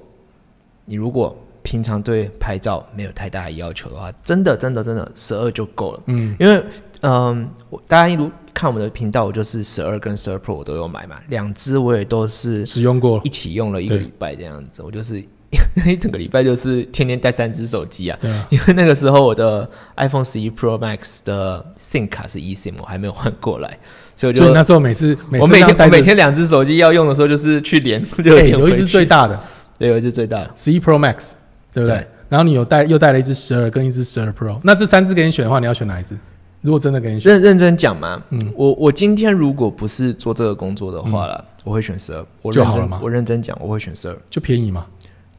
[0.85, 6.03] 你如果平常对拍照没有太大的要求的话，真的真的真的十二就够了。
[6.05, 6.63] 嗯，因为
[7.01, 13.21] 嗯，我大家一路看我们的频道，我就是十二跟十二 Pro 我都有买嘛，两只我也都是使用过。
[13.23, 15.23] 一，起用了一个礼拜这样子，我就是
[15.85, 18.17] 一整个礼拜就是天天带三只手机啊。
[18.49, 23.77] 因为那个时候我的 iPhone 十一 Pro Max 的 SIM 卡是 eSIM，我还没有换过来，
[24.15, 29.41] 所以我就那时候每次每我每天每天两只手机要用的时候，就是去连， 就哎连回去有一只最，大的
[29.77, 31.31] 对，有一只最大的，十一 Pro Max，
[31.73, 32.07] 对不对对？
[32.29, 36.15] 然后你有带又带了一只十二跟一只十二 Pro，那这三只给你选的话，你要选哪一只？
[36.61, 42.25] 如果真的给你选，认认真讲嘛，嗯我我今天如果不是做这个工作的话啦，我会选十二。
[42.41, 44.17] 我认真我认真讲，我会选十二。
[44.29, 44.85] 就便宜嘛，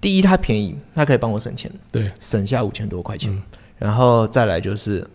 [0.01, 3.33] 第一，它便宜，它可以帮我省钱，对，省下五千多块钱。
[3.33, 3.43] 嗯。
[3.79, 5.07] 然后再来就是，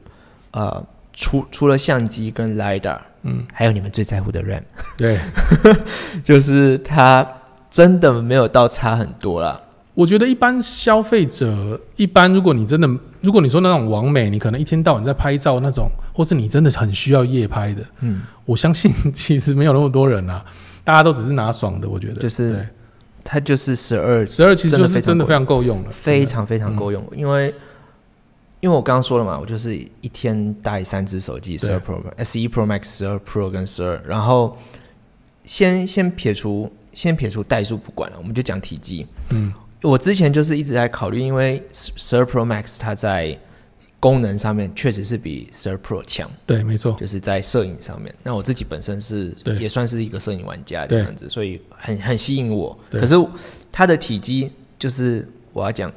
[0.52, 4.64] 呃，除除了相机跟 lidar，嗯，还有你们最在乎的 RAM，
[4.98, 5.20] 对，
[6.26, 7.28] 就是它
[7.70, 9.62] 真的没有到差很多啦。
[9.94, 12.90] 我觉得一般消费者，一般如果你真的，
[13.22, 20.44] 如果你说那种完美，你可能一天到晚在拍照那种，或是你真的很需要夜拍的，嗯，我相信其实没有那么多人啊，
[20.84, 21.88] 大家都只是拿爽的。
[21.88, 22.16] 我觉得。
[22.16, 22.68] 就是
[23.26, 27.54] 它就是十二，十二其实就是真真的的非常够用了，非常非常嗯够用，因为。
[28.62, 34.58] 因为我刚刚说了嘛，我就是一天带三只手机，十对二 Pro、S 一 Pro Max、十二 Pro 跟十二，然后
[35.44, 39.06] 先先撇除先撇除代数不管了，我们就讲体积。
[39.30, 43.38] 嗯，我之前就是一直在考虑，因为十二 Pro Max 它在
[44.00, 48.14] 功能上面确实是比十二 Pro 强，对，没错，就是在摄影上面。
[48.22, 52.78] 那我自己本身是对也算是一个摄影玩家这样子，所以很很吸引我。
[52.90, 53.16] 对可是
[53.72, 55.92] 它的体积就是我要讲，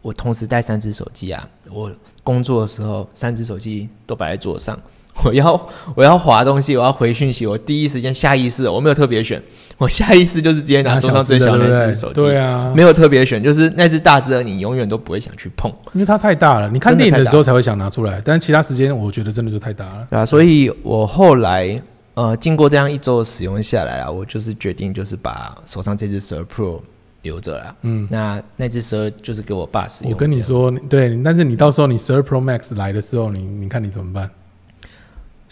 [0.00, 4.80] 我同时带三只手机啊，我工作的时候三只手机都摆在桌上。
[5.24, 9.40] 我要我要划东西，我要回讯息，我第一时间下意识，我没有特别选，
[9.78, 20.06] 我下意识就是直接拿桌上最小的那只手机，对啊，没有特别选，就是那只大只的，你永远都不会想去碰，因为它太大了，你看电影的时候才会想拿出来，但是其他时间我觉得真的就太大了。
[20.10, 21.80] 对啊，所以我后来
[22.14, 26.80] 呃，经过这样一周的使用下来啊，我就是决定就是把手上这只十二 Pro
[27.22, 27.74] 留着啦。
[27.82, 30.12] 嗯，那那只十二就是给我爸使用。
[30.12, 34.28] 我跟你，说，对，但是你到时候你十二 Pro Max 来的时候，你你看你怎么办？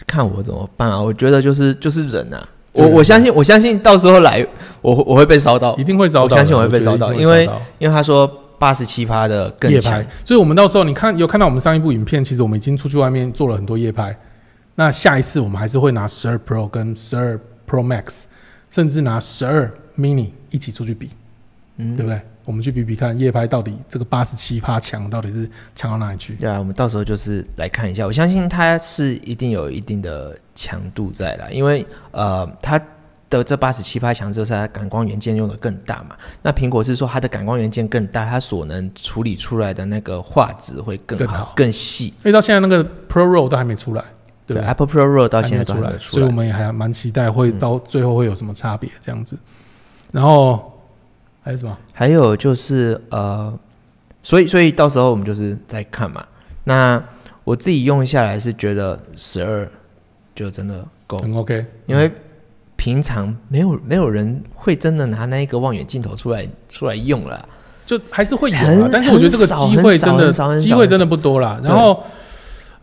[0.05, 1.01] 看我怎么办啊？
[1.01, 2.47] 我觉得就是就是忍啊。
[2.73, 4.45] 我我相信我相信到时候来，
[4.81, 8.25] 我我会被烧到一，定会烧到，我相信我会被烧到因为因为他说
[8.57, 14.17] 八十七趴的夜拍，，所以我们到时候你看有看到我们上一部影片，其实我们已经出去外面做了很多夜拍。
[14.75, 17.37] 那下一次我们还是会拿十二 Pro 跟十二
[17.69, 18.23] Pro Max，
[18.69, 21.09] 甚至拿十二 Mini 一起出去比，
[21.75, 22.21] 嗯对不对？
[22.43, 26.33] 我们去比比看夜拍到底这个八十七趴强到底是强到哪里去？
[26.35, 32.81] 对啊，我们到时候就是来看一下，我相信它是一定有一定的强度在啦，因为呃，它
[33.29, 36.17] 的这八十七趴强就是它感光元件用的更大嘛。
[36.41, 42.07] 那苹果是说它的感光元件更大，它所能处理出来的那个画质会更好、更细。
[42.07, 44.03] 因为到现在那个 Pro Roll 都还没出来，
[44.45, 45.99] 对对？，Apple Pro RAW 到还现在都没出来，出来。
[45.99, 49.37] 所以我们也还蛮期待会嗯到最后会有什么差别这样子。
[50.11, 50.70] 然后
[51.41, 51.77] 还有什么？
[51.91, 53.53] 还有就是呃，
[54.21, 56.23] 所以所以到时候我们就是再看嘛。
[56.63, 57.03] 那
[57.43, 59.67] 我自己用下来是觉得十二
[60.35, 62.11] 就真的够，很 OK，因为
[62.75, 67.49] 平常没有没有人会真的拿那一个望远镜头出来出来用了啊。
[67.83, 71.59] 就还是会有啊，但是我觉得这个机会真的机会真的不多啦。
[71.61, 72.01] 然后，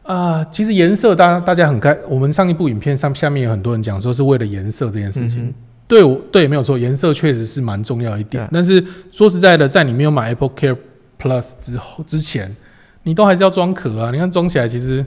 [0.02, 5.46] 啊、其实颜色大家大家很开，我们上一部影片上下面有很多人讲说是为了颜色这件事情。
[5.46, 5.54] 嗯
[5.88, 8.48] 对我对没有错，颜色确实是蛮重要一点。
[8.52, 10.76] 但是说实在的，在你没有买 Apple Care
[11.20, 12.54] Plus 之后之前，
[13.02, 14.10] 你都还是要装壳啊。
[14.12, 15.04] 你看装起来其实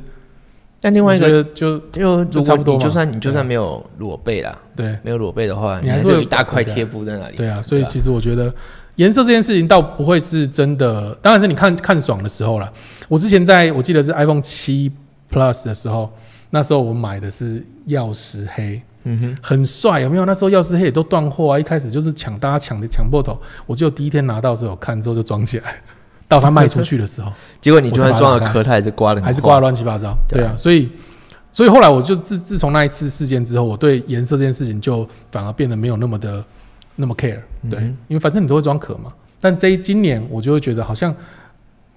[0.82, 7.38] 但另外一个得就就如果差不多就算你就算没有裸背啦，对没有裸背的话，你还是有一大块贴布在那里。
[7.38, 8.52] 对啊，所以其实我觉得
[8.96, 12.74] 颜色这件事情倒不会是真的，当然是你看看爽的时候啦。
[13.08, 14.91] 我之前在我记得是 iPhone 七
[15.32, 16.12] Plus 的时候，
[16.50, 20.26] 那时候我买的是曜石黑，嗯哼，很帅，有没有？
[20.26, 25.76] 那时候钥匙黑也都断货啊，一开始就是抢大家抢的抢破头，我就第一天拿到的时候看之后就装起来，
[26.28, 30.16] 到他卖出去的时候结果你就算装了壳，它还是刮的，还是刮的乱七八糟。
[30.28, 30.90] 对啊对啊，所以
[31.52, 36.44] 所以后来我就自自从那一次事件之后，我对颜色这件事情就反而变得没有那么的
[36.96, 37.40] 那么 care。
[37.70, 39.12] 对，嗯因为反正你都会装壳嘛。
[39.40, 41.14] 但这一今年我就会觉得好像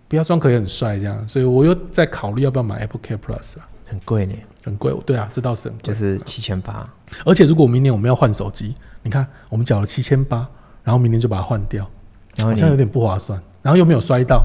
[0.08, 4.92] 不要装壳也很帅这样，所以我又在考虑要不要买 Apple Care Plus 啊，很贵呢，很贵。
[5.06, 5.80] 对啊，这倒是很贵。
[5.82, 6.88] 就是七千八。
[7.24, 10.46] 而且如果明年我们要换手机，你看我们缴了七千八，
[10.82, 11.88] 然后明年就把它换掉，
[12.36, 14.44] 然后好像有点不划算，然后又没有摔到。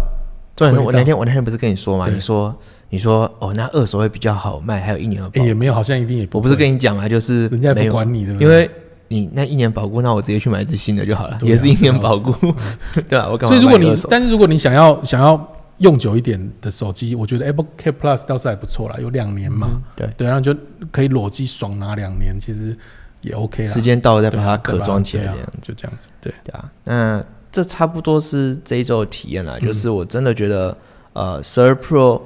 [0.55, 2.05] 重点是我那天我那天不是跟你说嘛？
[2.09, 2.53] 你说
[2.89, 8.45] 你说哦，那二手会比较好卖，还有一年的保诶，也没有，好像一定也我不是跟你讲嘛，就是人家也没管你，对不对？
[8.45, 8.69] 因为
[9.07, 12.33] 你那一年保固，那我直接去买一只新的就好了，啊也是一年保固，
[13.07, 13.29] 对 吧？
[13.31, 15.35] 我干嘛所以如果你但是如果你想要想要
[15.79, 20.55] 用久一点的手机，我觉得 Apple Care Plus 倒是还不错啦，有两年嘛，嗯对，对，然后就
[20.91, 22.77] 可以裸机爽拿两年，其实
[23.21, 23.73] 也 OK 啦。
[23.73, 25.33] 时间到了再把它壳装起来。
[25.61, 29.57] 就这样子，对，对啊，那这差不多是这一周的体验啦。
[29.59, 30.77] 嗯就是我真的觉得，
[31.13, 32.21] 呃，十二 Pro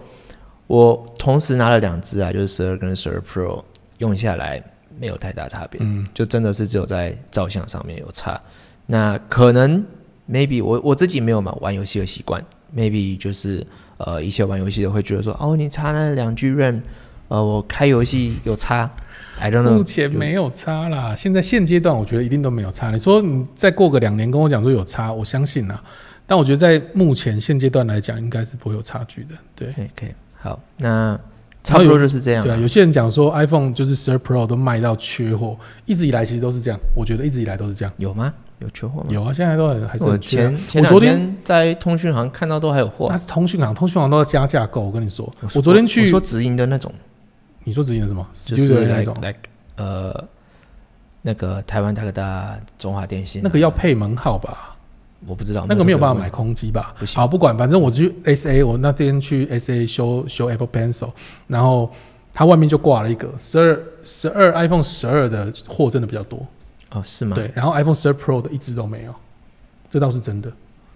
[0.67, 3.63] 我同时拿了两只啊，就是十二跟十二 Pro
[3.99, 4.63] 用下来
[4.99, 8.41] 没有太大差别，嗯，就真的是只有在照相上面有差。
[8.87, 9.85] 那可能
[10.29, 12.43] maybe 我我自己没有嘛玩游戏的习惯
[12.75, 13.65] ，maybe 就是
[13.97, 16.81] 呃一些玩游戏的会觉得说，哦，你差那两 G RAM，
[17.27, 18.89] 呃，我开游戏有差
[19.39, 21.15] ，I don't know，目前没有差啦。
[21.15, 22.91] 现在现阶段我觉得一定都没有差。
[22.91, 25.83] 你说你再过个两年跟我讲说有差，我相信啦。
[26.25, 29.29] 但我觉得在目前现阶段来讲，应该是不会有差距的。
[29.55, 30.09] 对，对，可以，
[30.39, 31.19] 好，那
[31.63, 36.79] 差不多就是这样对啊，有些人讲说 iPhone 就是十二 Pro 都卖到缺货，一直以来其实都是这样。
[36.95, 37.93] 我觉得一直以来都是这样。
[37.97, 38.33] 有吗？
[38.63, 39.07] 有缺货吗？
[39.09, 43.17] 有啊，现在都还还是前前昨天天在通讯行看到都还有货那。
[43.17, 44.81] 是通讯行，通讯行都要加价购。
[44.81, 46.91] 我跟你说，我我昨天去，我说直营的那种，
[47.63, 48.25] 你说直营的什么？
[48.33, 49.39] 就是那种，like
[49.75, 50.23] 呃
[51.21, 54.75] 那个台湾大哥大、中华电信啊、那个要配门号吧？
[55.25, 56.29] 我不知道，那个没有办法买买。
[56.29, 56.93] 空机吧？
[56.99, 61.09] 不行好，不管，反正我去 SA，我那天去 SA 修修 Apple Pencil，
[61.47, 61.89] 然后
[62.33, 66.45] 它外面就挂了一个十二十二 iPhone 十二的货真的比较多，
[66.93, 67.35] 哦，是吗？
[67.35, 69.13] 对，然后 iPhone 十二 Pro 的一只都没有，
[69.89, 70.51] 这倒是真的。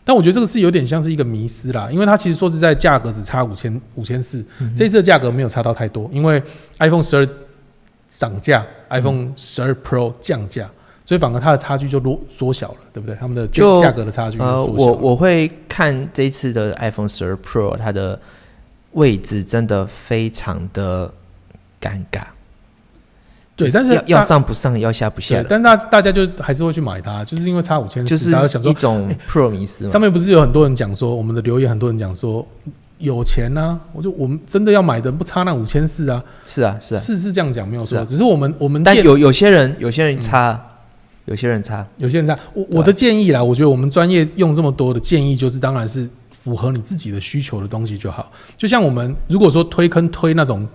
[0.06, 6.42] 但我觉得这个是有点像是一个迷思啦，因为它其实说是在价格只差五千五千四，嗯这一次的价格没有差到太多，因为
[6.80, 7.28] iPhone 十二
[8.08, 10.70] 涨价，iPhone 十二 Pro 降价，
[11.04, 13.18] 所以反而它的差距就缩缩小了，对不对？
[13.20, 14.76] 他们的价就价格的差距缩小了。
[14.78, 18.18] 我我会看这一次的 iPhone 十二 Pro，它的
[18.94, 21.12] 位置真的非常的
[21.82, 22.22] 尴尬。
[23.58, 29.92] 对，但是要要上不上，要下不下对，但大大家就还是会去买它，就是因为差五千四，就是大家想说一种 Pro 迷思嘛。
[29.92, 30.00] 上。
[30.00, 32.48] 面不是有很多人讲说，我们的留言很多人讲说
[33.00, 38.06] 有钱呐、我就我们真的要买的不差那五千四啊，是啊，是啊，是是这样讲没有错，啊。
[38.06, 40.60] 只是我们我们但有有些人，有些人差，
[41.26, 42.38] 有些人差，有些人差。
[42.54, 48.32] 我我的建议啦，我觉得我们专业用这么多的建议，就是当然是符合你自己的需求的东西就好。
[48.56, 50.66] 就像我们如果说推坑推那种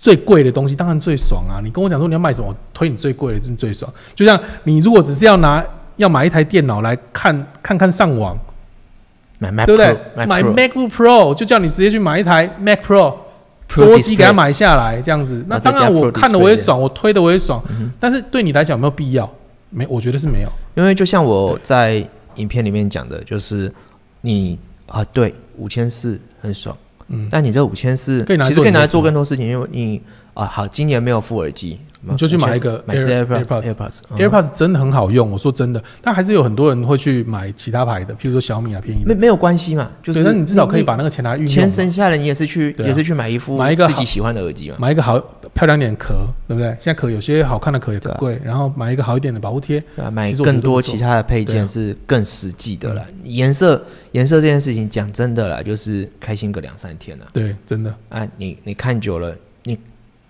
[0.00, 1.60] 最贵的东西，当然最爽啊！
[1.62, 3.92] 你跟我讲说你要买什么，我推你最贵的就是最爽。
[4.14, 5.62] 就像你如果只是要拿
[5.96, 8.36] 要买一台电脑来看看看上网，
[9.38, 9.86] 买 Mac 对不对
[10.16, 10.26] Pro，？
[10.26, 13.14] 买 MacBook Pro 就叫你直接去买一台 Mac Pro。
[13.68, 19.30] 桌机给它买下来，这样子，那当然我看了我也爽，我推的我也爽嗯，但是对你来讲有没有必要？
[19.68, 20.48] 没，我觉得是没有。
[20.74, 23.72] 因为就像我在影片里面讲的，就是
[24.22, 26.76] 你啊，对，五千四很爽，
[27.10, 30.00] 嗯，但你这五千四其实可以拿来做更多事情，因为你
[30.32, 39.14] 啊，好，今年没有副耳机，你就去买一个买只 Air- AirPods AirPods AirPods 嗯 AirPods 真的很好用，我说真的，但还是有很多人会去买其他牌的，譬如说小米啊，便宜的。
[39.14, 45.18] 没没有关系嘛，就是那，你至少可以把那个钱拿来运用钱嘛，省下来，你也是去啊也是去买一副买一个自己喜欢的耳机嘛，买一个好
[45.52, 46.14] 漂亮点的壳，
[46.48, 46.68] 对不对？
[46.80, 49.82] 现在壳有些好看的壳也不贵，然后买一个好一点的保护贴？
[50.12, 53.04] 买更多其他的配件是更实际的啦。
[53.24, 57.26] 颜色颜色这件事情，讲真的啦，就是开心个两三天啦。
[57.32, 59.34] 对，真的，啊，你你看久了，
[59.64, 59.78] 你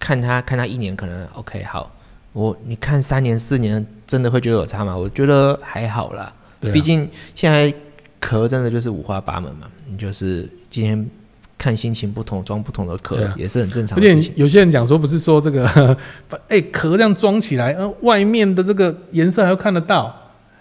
[0.00, 1.92] 看他看他一年可能 OK 好，
[2.32, 4.96] 我你看三年四年，真的会觉得有差吗？
[4.96, 6.32] 我觉得还好啦，
[6.62, 7.72] 啊，毕竟现在
[8.18, 11.08] 壳真的就是五花八门嘛，你就是今天
[11.56, 14.22] 看心情不同装不同的壳、啊也是很正常而的事情。
[14.22, 15.96] 且有些人讲说，不是说这个，
[16.28, 20.16] 把 哎壳这样装起来，呃，外面的这个颜色还要看得到。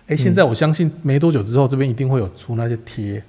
[0.07, 3.23] 哎，现在我相信没多久之后，这边一定会有出那些贴，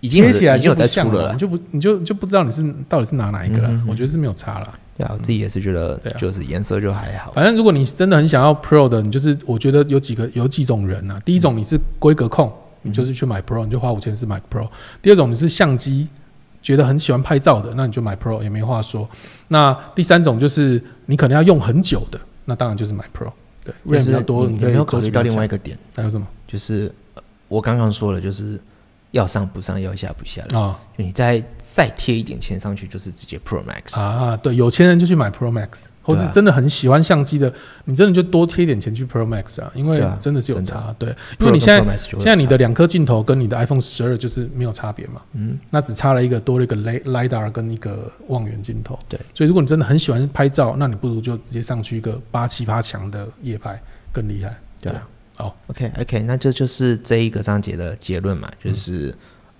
[0.00, 1.38] 已经贴起来已经有就不像了，在出了你。
[1.38, 3.82] 就不你就就不知道你是到底是拿哪一个了。
[3.86, 4.72] 我觉得是没有差了。
[5.00, 7.32] 对啊，我自己也是觉得就是颜色就还好。
[7.32, 14.68] 反正如果你真的很想要 Pro 的，你就是我觉得有几个有几种人呐、第一种你是规格控，你就是去买 Pro，你就花五千四买 Pro。
[15.00, 16.08] 第二种你是相机，
[16.62, 19.08] 觉得很喜欢拍照的，那你就买 Pro 也没话说。
[19.48, 23.32] 那第三种就是你可能要用很久的，那当然就是买 Pro。
[23.62, 28.58] 对是比较多，你你可以你没有考虑到另外一个点，还有什么就是呃我刚刚说了，就是
[29.12, 30.60] 要上不上，要下不下了。
[30.60, 33.98] 啊就你再再贴一点钱上去，就是直接 Pro Max。
[33.98, 34.36] 啊？
[34.36, 37.52] 对，有钱人就去买 Pro Max，或是真的很喜欢相机的，
[37.86, 40.94] 你真的就多贴一点钱去 Pro Max 啊，因为真的是有差。
[40.98, 41.08] 对
[41.38, 48.98] 因为你现在现在你的两颗镜头跟你的 iPhone 十二就是没有差别嘛，嗯，那只差了一个多了一个 li- lidar 跟一个望远镜头。
[49.08, 53.80] 对，所以如果你真的很喜欢拍照，那你不如就直接上去一个八七八强的夜拍
[54.12, 54.54] 更厉害。
[54.80, 55.08] 对啊。
[55.40, 59.14] 好 OK OK，那这就是这一个章节的结论嘛，嗯就是、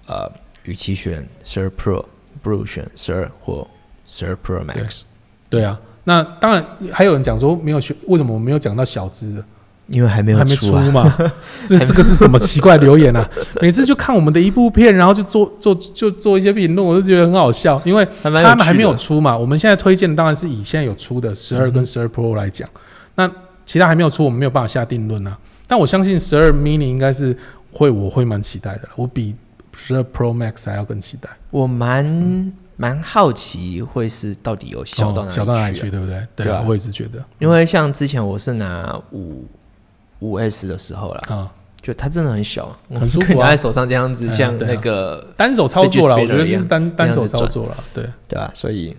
[0.06, 0.30] 呃，
[0.64, 2.04] 与其选十二 Pro，
[2.42, 3.66] 不如选十二或
[4.06, 5.02] 十二 Pro Max，
[5.48, 9.44] 对啊，那当然还有人讲说没有选，为什么我没有讲到小资的？
[9.88, 10.76] 因为还没有还没出。
[10.92, 11.12] 嘛？
[11.66, 13.28] 这这个是什么奇怪留言啊？
[13.60, 19.36] 每次就看我们的一部片，然后就做做就做一些评论，我就觉得很好笑，因为他们还没有出嘛。
[19.36, 22.68] 我们现在推荐的当然是以现在有出的十二跟十二 Pro 来讲，
[23.16, 23.28] 那
[23.66, 25.36] 其他还没有出，我们没有办法下定论啊。
[25.70, 27.36] 但我相信十二 mini 应该是
[27.70, 29.36] 会，我会蛮期待的，我比
[29.72, 31.30] 十二 Pro Max 还要更期待。
[31.52, 36.26] 我蛮蛮好奇会是到底有小到哪里哦小到哪里去对不对？
[36.34, 37.24] 对我也是觉得。
[37.38, 39.46] 因为像之前我是拿五
[40.18, 43.44] 五 S 的时候啦，啊，就它真的很小，很舒服啊。
[43.44, 47.76] 拿在手上这样子，嗯像那个单手操作了，我觉得是单单手操作了。
[47.94, 48.96] 对，对吧、所以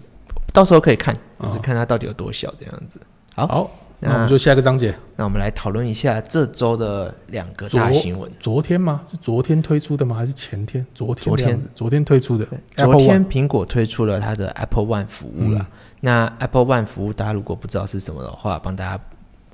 [0.54, 1.14] 到时候可以看，
[1.44, 2.98] 就是哦看它到底有多小这样子。
[3.36, 3.46] 好。
[3.46, 3.72] 好，
[4.02, 4.94] 那那我们就下一个章节。
[5.16, 8.30] 那我们来讨论一下这周的两个大新闻。
[8.40, 9.00] 昨天吗？
[9.06, 10.16] 是昨天推出的吗？
[10.16, 10.86] 还是前天？
[10.94, 12.46] 昨天昨天昨天推出的。
[12.76, 15.60] 昨天苹果推出了它的 Apple One 服务了。
[15.60, 15.66] 嗯
[16.04, 19.00] 那 Apple One 服务，大家如果不知道是什么的话，帮大家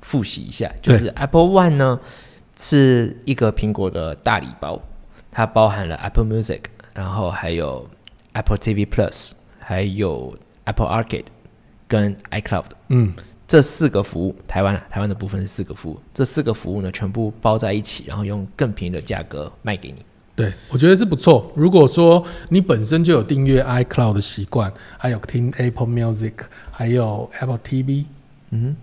[0.00, 2.00] 复习一下，就是 Apple One 呢
[2.56, 4.80] 是一个苹果的大礼包，
[5.30, 6.62] 它包含了 Apple Music，
[6.94, 7.86] 然后还有
[8.32, 10.34] Apple TV Plus，还有
[10.64, 11.26] Apple Arcade
[11.86, 13.12] 跟 iCloud 嗯，
[13.48, 14.36] 这四个服务。
[14.46, 20.04] 台湾啊，台湾的部分是四个服务，这四个服务呢全部包在一起，然后用更便宜的价格卖给你。
[20.36, 21.50] 对，我觉得是不错。
[21.56, 26.34] 如果说你本身就有订阅 iCloud 的习惯，还有听 Apple Music，
[26.70, 28.04] 还有 Apple TV，
[28.50, 28.76] 嗯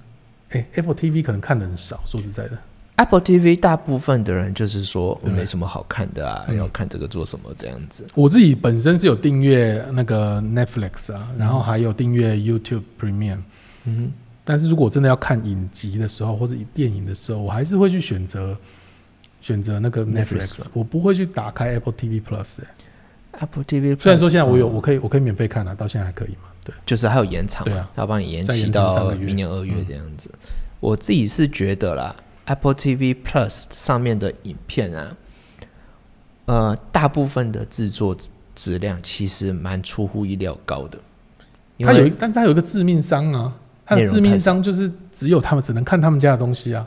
[0.49, 2.57] 哎，Apple TV 可能看的很少，说实在的。
[2.97, 8.05] Apple TV 大部分的人就是说没什么好看的啊，嗯要看这个做什么这样子。
[8.15, 13.39] 我自己本身是有订阅那个 Netflix 啊，然后还有订阅 YouTube Premium。
[13.85, 14.11] 嗯
[14.45, 18.57] 但是如果真的要看影集的时候，或者电影的时候，我还是会去选择
[19.41, 22.67] 选择那个 Netflix Netflix，我不会去打开 Apple TV Plus、欸。
[23.39, 26.49] ，Apple TV 虽然说现在我有，嗯我可以我可以免费看啊，到现在还可以嘛？
[26.63, 30.31] 对，就是还有延长，对啊它要帮你延再期到明年二月嗯这样子。
[30.79, 32.15] 我自己是觉得啦
[32.45, 35.17] ，Apple TV Plus 上面的影片啊，
[36.45, 38.15] 呃，大部分的制作
[38.53, 40.99] 质量其实蛮出乎意料高的。
[41.79, 43.53] 它有，但是它有一个致命伤啊，
[43.85, 46.85] 它的致命伤就是只有他们只能看他们家的东西啊，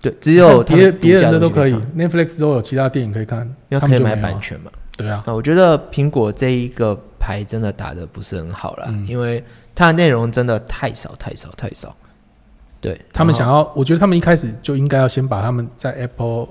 [0.00, 4.70] 对只有他别别人的都可以，Netflix 都有其他电影可以看，因为可以买版权嘛。
[4.96, 9.06] 对啊，啊，我觉得苹果这一个牌真的打的不是很好啦，嗯。
[9.06, 9.44] 因为
[9.74, 11.94] 它的内容真的太少太少太少。
[12.80, 16.48] 对他们想要要，我觉得他们一开始就应该要先把他们在 Apple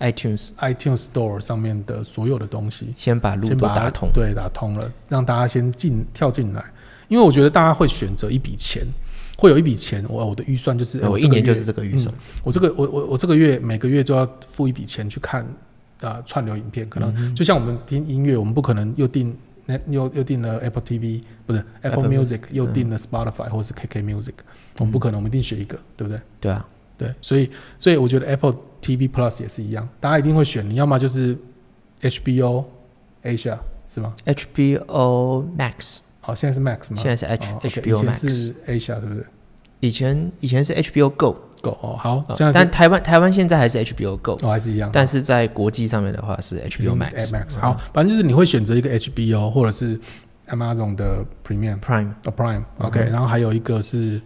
[0.00, 6.62] iTunes iTunes Store 上面的所有的东西先把路都打通，对，打通了，让大家先进跳进来，
[7.08, 8.84] 因为我觉得大家会选择一笔钱，
[9.38, 12.12] 会有一笔钱，我我的预算就是，哎我一年就是这个预算。
[12.42, 15.46] 我这个我我我这个月每个月都要付一笔钱去看
[16.00, 19.36] 啊、串流影片，可嗯能就像我们听音乐，我们不可能又订
[19.66, 24.34] 那又又订了 Apple TV 不是 Apple Apple Music，又订了 Spotify 或是 KK Music，
[24.78, 26.20] 我们不可能，我们一定选一个，对不对？
[26.40, 31.36] 对啊，对，所以所以我觉得 Apple TV Plus 也是一样，大家一定会选，你要么就是
[32.00, 32.64] HBO
[33.22, 33.58] Asia
[33.88, 35.98] 是吗？HBO Max
[36.28, 37.00] 好，现在是 Max 吗？
[37.02, 39.24] 现在是 H、哦，OK，HBO 以前 Max，是 Asia 对不对？
[39.80, 47.58] 以前以前是 HBO Go Go 哦，好，啊这样是但台湾台湾现在还是 HBO Go，、哦还是一样，但是在国际上面的话是 HBO 嗯 Max。
[47.58, 49.98] 好，反正就是你会选择一个 HBO 或者是
[50.48, 54.20] Amazon 的 Premium Prime 哦 Prime OK，、嗯然后还有一个是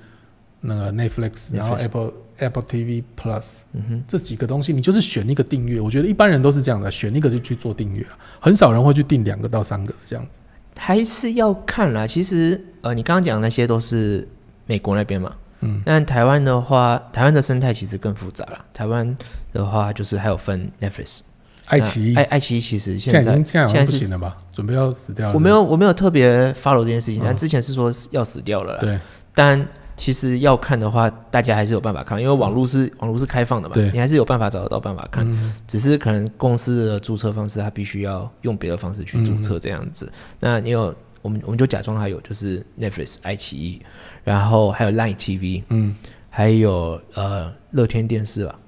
[0.60, 5.80] 那个 Netflix，然后 Apple Apple TV Plus 嗯哼，这几个东西，你就是选一个订阅。
[5.80, 10.40] 我觉得一般人都是这样的，选一个就去做订阅了，很少人会去订两个到三个这样子。
[10.76, 12.06] 还是要看啦。
[12.06, 14.26] 其实呃，你刚刚讲那些都是
[14.66, 18.64] 美国那边嘛，嗯，但台湾的话，台湾的生态其实更复杂了。
[18.72, 19.16] 台湾
[19.52, 21.20] 的话，就是还有分 Netflix、
[21.66, 24.36] 爱奇艺爱爱奇艺其实现在现在不行了吧？
[24.52, 25.34] 准备要死掉了。
[25.34, 28.80] 我没有我没有特别 follow 这件事情，嗯但之前是说要死掉了啦。
[28.80, 28.98] 对
[29.34, 29.66] 但
[29.96, 35.24] 其实要看的话，大家还是有办法看，因为网络是网络是开放的嘛，你还是有办法找得到办法看。
[35.30, 35.54] 嗯。
[35.66, 40.10] 只是可能公司的注册方式，它必须要用别的方式去注册这样子。
[40.40, 43.80] 那你有我们我们就假装还有，就是 Netflix、爱奇艺，
[44.24, 45.94] 然后还有 Line TV，嗯，
[46.28, 48.58] 还有呃乐天电视吧，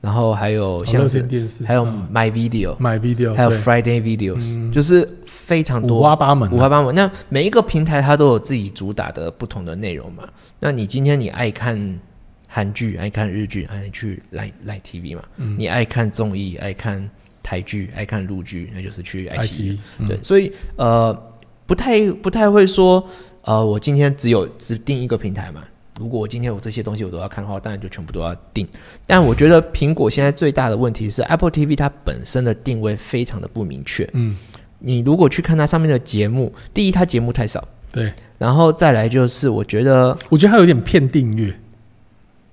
[0.00, 6.94] 然后还有像是乐天电视还有嗯 My Video、My video，还有对 Friday Videos，、嗯就是非常多五花八门啊，五花八门。
[6.94, 10.22] 那每一个平台它都有自己主打的不同的内容嘛。
[10.60, 11.98] 那你今天你爱看
[12.46, 15.22] 韩剧、爱看日剧，爱去来来 TV 嘛。
[15.36, 17.10] 嗯你爱看综艺、爱看
[17.42, 19.68] 台剧、爱看陆剧，那就是去爱奇艺。
[19.70, 21.32] 爱奇艺，嗯对，所以呃，
[21.66, 23.04] 不太不太会说，
[23.42, 25.62] 呃，我今天只有只定一个平台嘛。
[25.98, 28.66] 如果我今天有这些东西我都要看的话，当然就全部都要定。
[29.06, 34.08] 但我觉得苹果现在最大的问题是 Apple TV 它本身的定位非常的不明确。
[34.12, 34.36] 嗯，
[34.78, 41.52] 你如果去看它上面的节目，第一它节目太少，对，然后再来就是我觉得我觉得它有点骗订阅，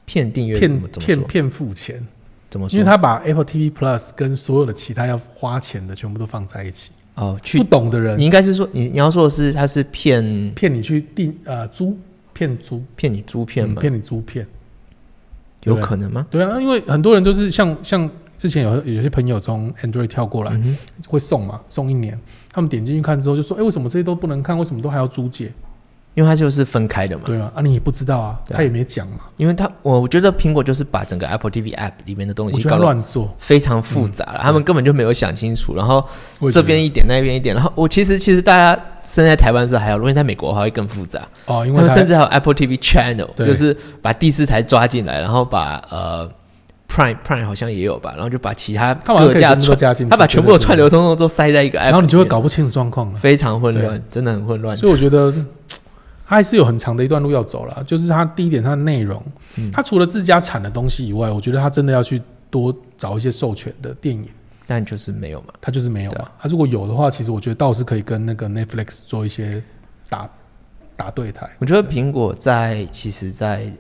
[0.06, 1.16] 骗订阅骗怎么怎么说？
[1.16, 2.06] 骗骗付钱，
[2.50, 2.74] 怎么说？
[2.74, 11.98] 因为它把 Apple TV Plus 跟所有的其他要花钱的全部都放在一起，哦，去不懂的人你应该是说你你要说的是它是骗骗你去订呃租
[12.36, 13.76] 骗租骗你租片吗？
[13.78, 14.46] 嗯骗你租片，
[15.64, 16.28] 有可能吗？
[16.30, 18.08] 对啊，因为很多人都是像像
[18.38, 20.78] 之前有有些朋友从 Android 跳过来，嗯
[21.08, 22.20] 会送嘛，送一年。
[22.52, 24.58] 他们点进去看之后就说：“哎、为什么这些都不能看？
[24.58, 25.52] 为什么都还要租借？
[26.16, 27.24] 因为它就是分开的嘛。
[27.26, 29.18] 对啊，啊，你也不知道啊，他也没讲嘛。
[29.38, 36.04] 因为他，我觉得苹果就是把整个 Apple TV App 里面的东西搞得乱做，非常复杂了，他们根本就没有想清楚，然后
[36.52, 46.26] 这边一点那边一点，然后我其实其实大家生在台湾是还好，如果你在美国的话会更复杂，哦，因为甚至还有 Apple TV Channel，就是把第四台抓进来，然后把呃
[46.88, 53.20] Prime Prime 好像也有吧，然后就把其他各家串，加进去，他把全部的串流通通都塞在一个 App，然后你就会搞不清楚状况了。
[53.20, 54.78] 非常混乱，真的很混乱。
[54.78, 55.34] 所以我觉得
[56.26, 57.84] 他还是有很长的一段路要走了。
[57.84, 59.24] 就是它第一点，它的内容，
[59.58, 64.28] 嗯他除了自家产的东西以外，我觉得它真的要去多找一些授权的电影，
[64.66, 65.48] 但就是没有嘛。
[65.62, 66.30] 它就是没有嘛。
[66.40, 69.64] 它如果有的话，其实我觉得倒是可以跟那个 Netflix 做一些
[70.10, 70.30] 打
[70.96, 71.50] 打对台。
[71.60, 73.72] 我觉得苹果在其实，在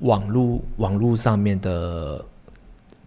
[0.00, 2.24] 网络网络上面的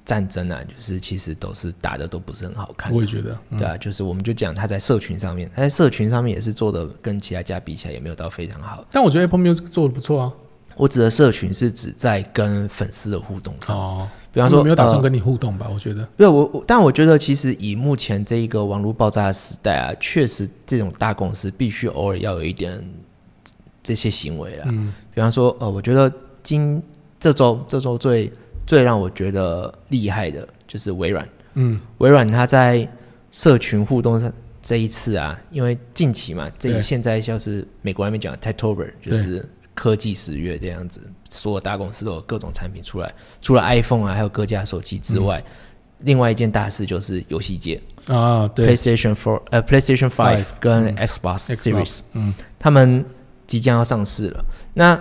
[0.08, 2.96] 战争啊，就是其实都是打的都不是很好看的。
[2.96, 8.86] 我也觉得，嗯对啊，就是我们就讲他在社群上面，他在社群上面也是做的跟其他家比起来也没有到非常好。
[8.90, 10.32] 但我觉得 Apple Music 做的不错啊。
[10.78, 15.68] 我指的社群是指在跟粉丝的互动上，哦，比方说呃没有打算跟你互动吧？
[15.74, 22.82] 我觉得，对我，我但我觉得其实以目前这一个网络爆炸的时代啊，确实这种大公司必须偶尔要有一点
[23.84, 24.66] 这些行为啦。
[24.68, 26.12] 嗯，比方说，呃，我觉得
[26.44, 26.82] 今
[27.20, 28.32] 这周这周最
[28.68, 31.28] 最让我觉得厉害的就是微软。
[31.56, 32.88] 嗯，微软它在
[33.32, 36.82] 社群互动上这一次啊，因为近期嘛，这对。
[36.82, 39.44] 现在像是美国那边讲 Techtober，就是
[39.74, 43.12] 科技十月这样子，所有大公司都有各种产品出来，
[43.42, 45.44] 除了 iPhone 啊，还有各家手机之外，
[46.00, 47.82] 另外一件大事就是游戏界。
[48.08, 50.96] 啊，对，PlayStation Four 呃 PlayStation Five 跟嗯。
[50.96, 53.04] Xbox，Xbox，Series，嗯，他们
[53.46, 54.46] 即将要上市了。
[54.74, 55.00] 那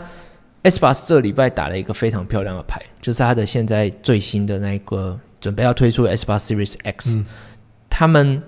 [0.69, 7.27] Xbox 这礼拜打了一个非常漂亮的牌，就是它的现在最新的那一个准备要推出的 Xbox Series X，、嗯
[7.89, 8.43] 他们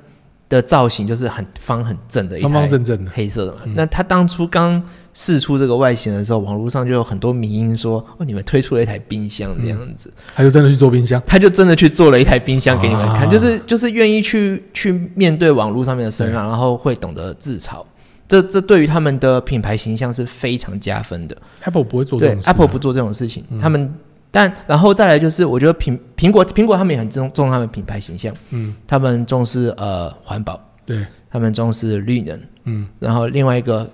[0.51, 3.61] 的造型就是很方很正的一台方方正正的，黑色的嘛。
[3.65, 4.83] 嗯那他当初刚
[5.15, 10.13] 试出这个外形的时候，网络上就有很多迷因说：“哦，你们推出了一台冰箱这样子。
[10.35, 11.23] 他就真的去做冰箱。
[11.27, 17.83] 他就真的去做了一台冰箱给你们看，啊就是就是愿意去去面对网络上面的声浪，然后会懂得自嘲。
[18.29, 21.37] 这这对于他们的品牌形象是非常加分的。
[21.65, 23.59] Apple 不会做这种事啊，Apple 不做这种事情，嗯。
[23.59, 23.93] 他们
[24.31, 32.87] 但然后再来就是，我觉得苹苹果苹果他们也很重重他们品牌形象，嗯，他们重视呃环保，对，他们重视绿能，嗯。
[32.99, 33.89] 然后另外一个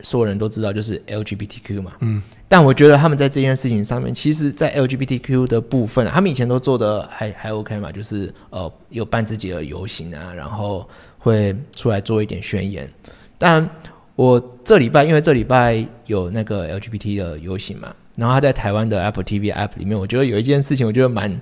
[0.00, 12.90] 所有人都知道就是 LGBTQ 嘛，嗯，但我觉得他们在这件事情上面，其实，在 LGBTQ 的部分，他们以前都做的还还 OK 嘛，就是呃有办自己的游行啊，然后会出来做一点宣言。
[13.38, 13.68] 但
[14.14, 21.38] 我这礼拜因为这礼拜有那个 LGBT 的游行嘛，然后他在台湾的 Apple TV App 里面，我觉得有一件事情，我觉得蛮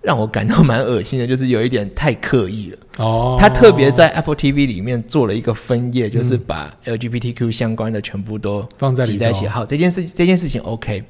[0.00, 2.78] 让我感到蛮恶心的，就是有一点太刻意了。
[2.98, 9.46] 哦，他特别在 Apple TV 里面做了一个分页，就是把 LGBTQ 相关的全部都放在挤在一起。
[9.46, 11.04] 好，这件事这件事情 OK，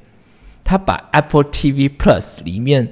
[0.63, 2.87] 他把 Apple TV Plus 里面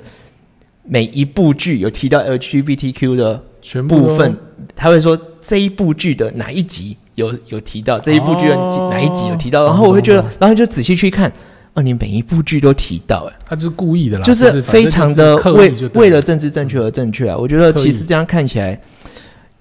[0.93, 4.37] 每一部剧有提到 LGBTQ 的全部部分，
[4.75, 11.31] 他会说这一部剧的哪一集有有提到这一部剧的哦哪一集有提到，然后我会觉得然后就仔细去看，
[11.75, 17.37] 哦，你每一部剧都提到，哎，他就是故意的啦，就是非常的为为了政治正确而正确啊。
[17.37, 18.77] 我觉得其实这样看起来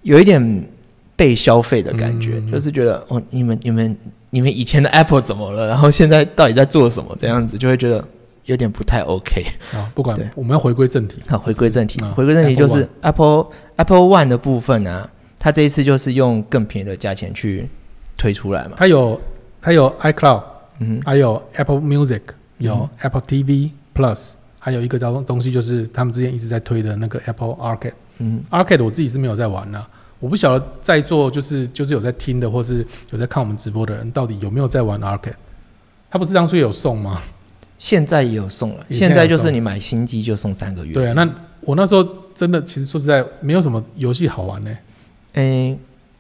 [0.02, 0.68] 有一点
[1.14, 3.96] 被消费的感觉，嗯就是觉得哦，你们你们
[4.30, 5.68] 你们以前的 Apple 怎么了？
[5.68, 7.16] 然后现在到底在做什么？
[7.20, 8.04] 这样子就会觉得
[8.51, 9.46] 有点不太 OK。
[9.72, 13.46] 啊，不管我们要回归正题，好，回归正题，嗯回归正题就是 Apple
[13.76, 17.68] Apple One 的部分啊，它这一次就是用更便宜的价钱去
[18.18, 18.72] 推出来嘛。
[18.76, 19.20] 它有
[19.62, 20.42] 它有 iCloud，
[20.80, 22.22] 嗯还有 Apple Music，
[22.59, 27.92] 有嗯 Apple TV Plus，还有一个东东西就是他们之前一直在推的那个 Apple Arcade。
[28.18, 29.88] 嗯 Arcade 我自己是没有在玩啦，
[30.18, 35.34] 我不晓得在座就是就是有在听的，或是有在看我们直播的人，到底有没有在玩 Arcade？
[36.11, 37.22] 他不是当初也有送吗？
[37.80, 40.92] 现在也有送了，现在就是你买新机就送三个月。
[40.92, 44.78] 对啊，那我那时候真的其实说实在没有什么游戏好玩呢、
[45.32, 45.78] 诶、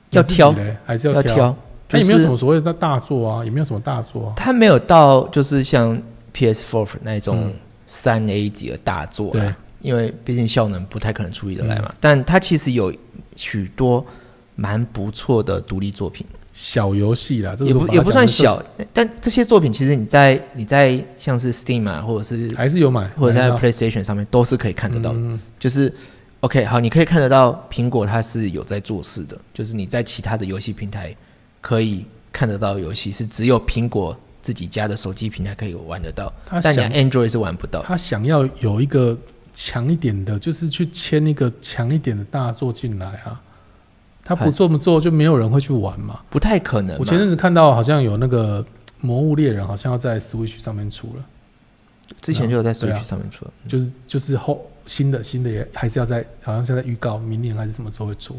[0.08, 1.54] 要挑嘞还是要挑？
[1.86, 4.32] 它也没有什么所谓的大作啊，也没有什么大作啊。
[4.36, 6.00] 它没有到就是像
[6.32, 7.54] PS4 那种嗯
[7.84, 11.94] 三 A 级的大作对，因为毕竟效能不太可能处理得来嗯嘛。
[12.00, 12.90] 但它其实有
[13.36, 14.02] 许多
[14.56, 16.24] 蛮不错的独立作品。
[16.62, 25.18] 小游戏啦，这个也不也不算讲小，但这些作品其实你在你在像是 Steam 啊，或者是的还是有买，或者在 PlayStation 上面都是可以看得到的。
[25.18, 25.90] 嗯就是
[26.40, 31.16] OK，好，你可以看得到苹果它是有在做事的，就是你在其他的游戏平台
[31.62, 36.30] 可以看得到游戏，是只有苹果自己家的手机平台可以玩得到，
[36.62, 37.82] 但你 Android 是玩不到。
[37.84, 39.16] 他想要有一个
[39.54, 43.40] 强一点的，就是去签一个强一点的大作进来啊。
[44.30, 46.20] 他不这么做，就没有人会去玩嘛。
[46.30, 46.96] 不太可能。
[47.00, 48.62] 我前阵子看到好像有那个
[49.00, 51.24] 《魔物猎人》，好像要在 Switch 上面出了，
[52.20, 58.38] 之前就有在 Switch 上面出了，就是就是后新的新的也还是要在，好像现在预告明年还是什么时候会出。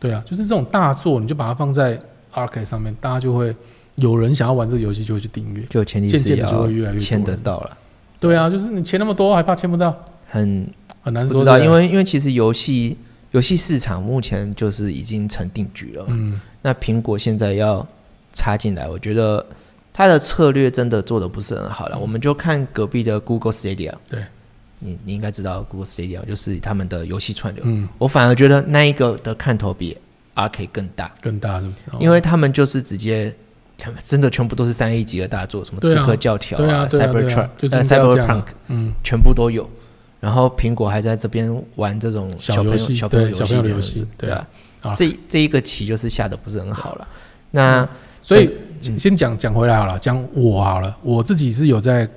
[0.00, 2.00] 对啊，就是这种大作，你就把它放在
[2.32, 3.54] Arcade 上面，大家就会
[3.96, 5.62] 有人想要玩这个游戏，就会去订阅。
[5.64, 7.76] 就前提是渐渐的就要会越来越多签得到了，
[8.18, 9.94] 对啊，就是你钱那么多，还怕签不到，
[10.30, 10.66] 很
[11.02, 11.34] 很难说。
[11.34, 12.96] 不知道，因为因为其实游戏
[13.36, 16.08] 游戏市场目前就是已经成定局了嘛。
[16.12, 17.86] 嗯，那苹果现在要
[18.32, 19.44] 插进来，我觉得
[19.92, 21.98] 它的策略真的做的不是很好了。
[21.98, 24.24] 我们就看隔壁的 Google Stadia，嗯对，
[24.78, 27.62] 你你应该知道 Google Stadia 就是他们的游戏串流。
[27.66, 29.94] 嗯，我反而觉得那一个的看头比
[30.34, 31.80] Arcade 更大，更大是不是？
[31.92, 33.34] 哦因为他们就是直接。
[33.78, 39.68] 他们真的全部都是三 A 级的大作，什么《刺客教条》对啊 Cyberpunk 啊嗯，全部都有。
[40.20, 44.46] 然后苹果还在这边玩这种小朋友小游戏小朋友对小朋友的游戏对啊。
[44.94, 47.08] 这这一个棋就是下的不是很好了。
[47.50, 47.88] 那
[48.22, 48.50] 所以
[48.88, 52.08] 嗯先讲讲回来好了，讲我好了，我自己是有在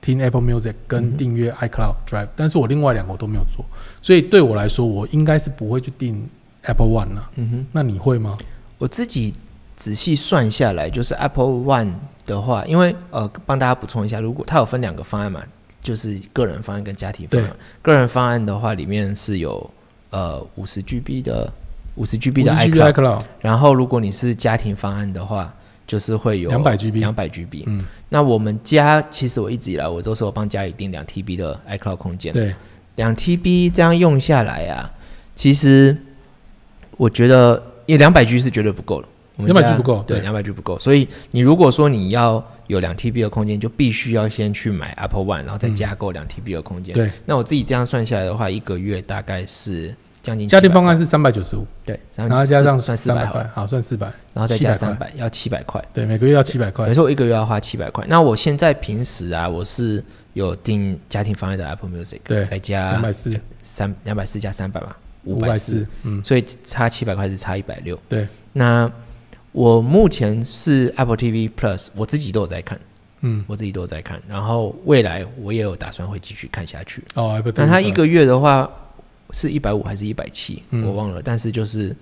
[0.00, 3.62] 听 Apple Music 嗯跟订阅 iCloud Drive，、但是我另外两个我都没有做，
[4.00, 6.26] 所以对我来说，我应该是不会去订
[6.62, 7.30] Apple One 了。
[7.36, 8.38] 嗯哼，那你会吗？
[8.78, 9.34] 我自己
[9.76, 11.92] 仔细算下来，就是 Apple One
[12.24, 15.42] 的话，因为呃，帮大家补充一下，如果它有分两个方案嘛，
[15.82, 17.50] 就是个人方案跟家庭方案。
[17.82, 19.70] 个人方案的话，里面是有
[20.10, 21.52] 呃五十 GB 的
[21.96, 25.54] 五十 GB 的50 GB iCloud，iCloud，然后如果你是家庭方案的话，
[25.86, 27.64] 就是会有两百 GB 两百 GB。
[27.66, 32.32] 嗯，那我们家其实我一直以来我都是有帮家里订两 TB 的 iCloud 空间。
[32.32, 32.54] 对，
[32.96, 34.92] 两 TB 这样用下来啊，
[35.34, 35.96] 其实
[36.96, 39.08] 我觉得因为两百 G 是绝对不够了。
[39.36, 40.78] 我们 200G 不够，对两百 G 不够。
[40.78, 46.94] 所以你如果说你要有两 TB 的空间，就必须要先去买 Apple One，然后再加购两 TB 的空间。
[46.94, 55.84] 嗯对，那我自己这样算下来的话，一个月大概是将近家庭方案是三百九十五，对，然后加上算四百块好算四百，然后再加三百，要七百块。
[55.92, 56.94] 对，每个月要七百块没。
[56.94, 58.04] 错，我一个月要花七百块。
[58.08, 60.02] 那我现在平时啊，我是
[60.34, 64.94] 有订家庭方案的 Apple Music，对再加两百四，三两百四加三百嘛，
[65.24, 67.98] 五百四，嗯，所以差七百块是差一百六。
[68.08, 68.90] 对，那
[69.52, 72.78] 我目前是 Apple TV Plus，我自己都有在看，
[73.20, 77.02] 嗯，我自己都有在看，然后未来我也有打算会继续看下去。
[77.14, 78.70] 哦，Apple 那它一个月的话
[79.32, 81.94] 是一百五还是一百七，嗯我忘了，但是就是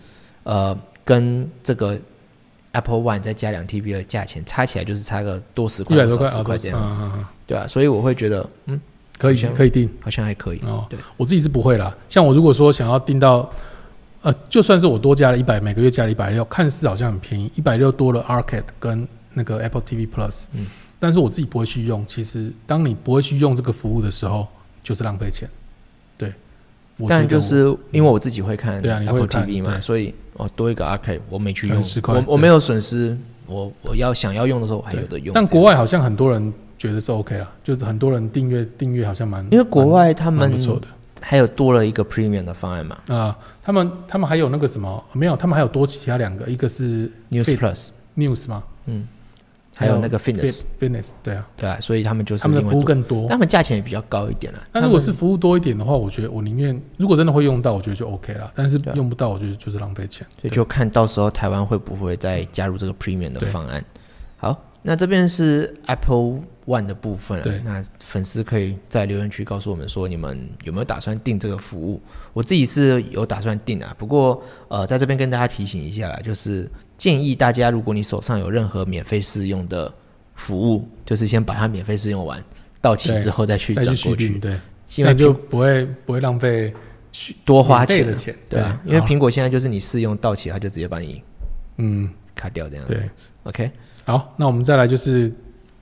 [0.43, 1.99] 呃跟这个
[2.73, 8.79] Apple One 再加两 TB 的价钱差起来就是差个多十块一百多块，多少十哦块这样子，嗯嗯嗯对啊，所以我会觉得嗯，
[9.19, 9.89] 可以可以定。
[10.01, 10.59] 好像还可以。
[10.67, 11.97] 哦对，我自己是不会啦。
[12.11, 13.51] 像我如果说想要定到，
[14.23, 20.67] 呃，就算是我多加了一百，每个月加了一百六，看似好像很便宜，一百六多了 Arcade 跟那个 Apple TV Plus，嗯
[21.01, 22.05] 但是我自己不会去用。
[22.09, 24.49] 其实当你不会去用这个服务的时候，
[24.83, 25.49] 就是浪费钱。
[26.17, 26.35] 对，
[27.07, 33.17] 但就是因为我自己会看对啊 Apple TV 嘛，所以哦多一个 Arcade 我没去用可能10，块我我没有损失，
[33.47, 35.33] 我我要想要用的时候我还有的用。
[35.33, 40.89] 但国外好像像很多人觉得是 OK 啦，就是很多人订阅订阅好像蛮因为国外他们不错的。
[41.21, 48.63] 还有多了一个 Premium 的方案嘛啊、他们他们还有那个什么没有，他们还有多其他两个，一个是 News Plus News 吗？
[48.87, 49.07] 嗯
[49.81, 53.29] 还有那个 Fitness，Fit- Fitness，对啊，对啊，所以他们就是他们的服务更多。
[53.29, 54.59] 他们价钱也比较高一点了。
[54.73, 58.51] 那如果是服务多一点的话，我觉得我宁愿如果真的会用到，我觉得就 OK 了。
[58.57, 60.27] 但是用不到，我觉得就是浪费钱。
[60.41, 63.81] 所以就看到时候台湾会不会再加入这个 Premium 的方案。
[64.79, 72.01] 好，那这边是 Apple One 的部分对那粉丝可以在留言区告诉我们说，你们有没有打算订这个服务？
[72.33, 79.93] 我自己是有打算订啊，不过呃，在这边跟大家提醒一下啦，就是建议大家，如果你手上有任何免费试用的
[80.35, 82.43] 服务，就是先把它免费试用完，
[82.81, 84.53] 到期之后再去再转过去对，
[84.97, 86.73] 因为那就不会不会浪费
[87.13, 88.37] 续多花钱的钱。
[88.49, 91.23] 对啊，因为好苹果现在就是你试用到期，它就直接把你
[91.79, 93.11] 嗯卡掉这样子。
[93.45, 93.71] OK，
[94.09, 95.31] 好，那我们再来就是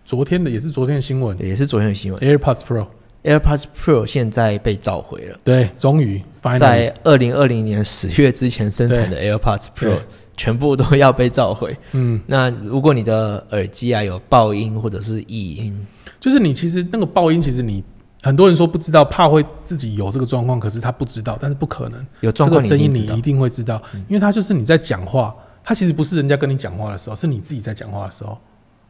[0.05, 1.39] 昨天的也是昨天的新闻。
[1.41, 2.21] 也是昨天的新闻。
[2.21, 6.21] ，AirPods Pro，AirPods Pro 现在被召回了，对，终于
[6.59, 9.99] 在二零二零年十月之前生产的 AirPods Pro
[10.37, 11.77] 全部都要被召回。
[11.93, 15.87] 嗯，那如果你的耳机啊有爆音或者是异音，
[16.19, 17.85] 就是你其实那个爆音，其实你
[18.25, 23.21] 很多人说不知道，怕会自己有这个状况，可是他不知道，但是不可能，有状况这个声音你一。
[23.21, 25.33] 定会知道，因为它就是你在讲话，
[25.67, 28.39] 它其实不是人家跟你讲话的时候，是你自己在讲话的时候。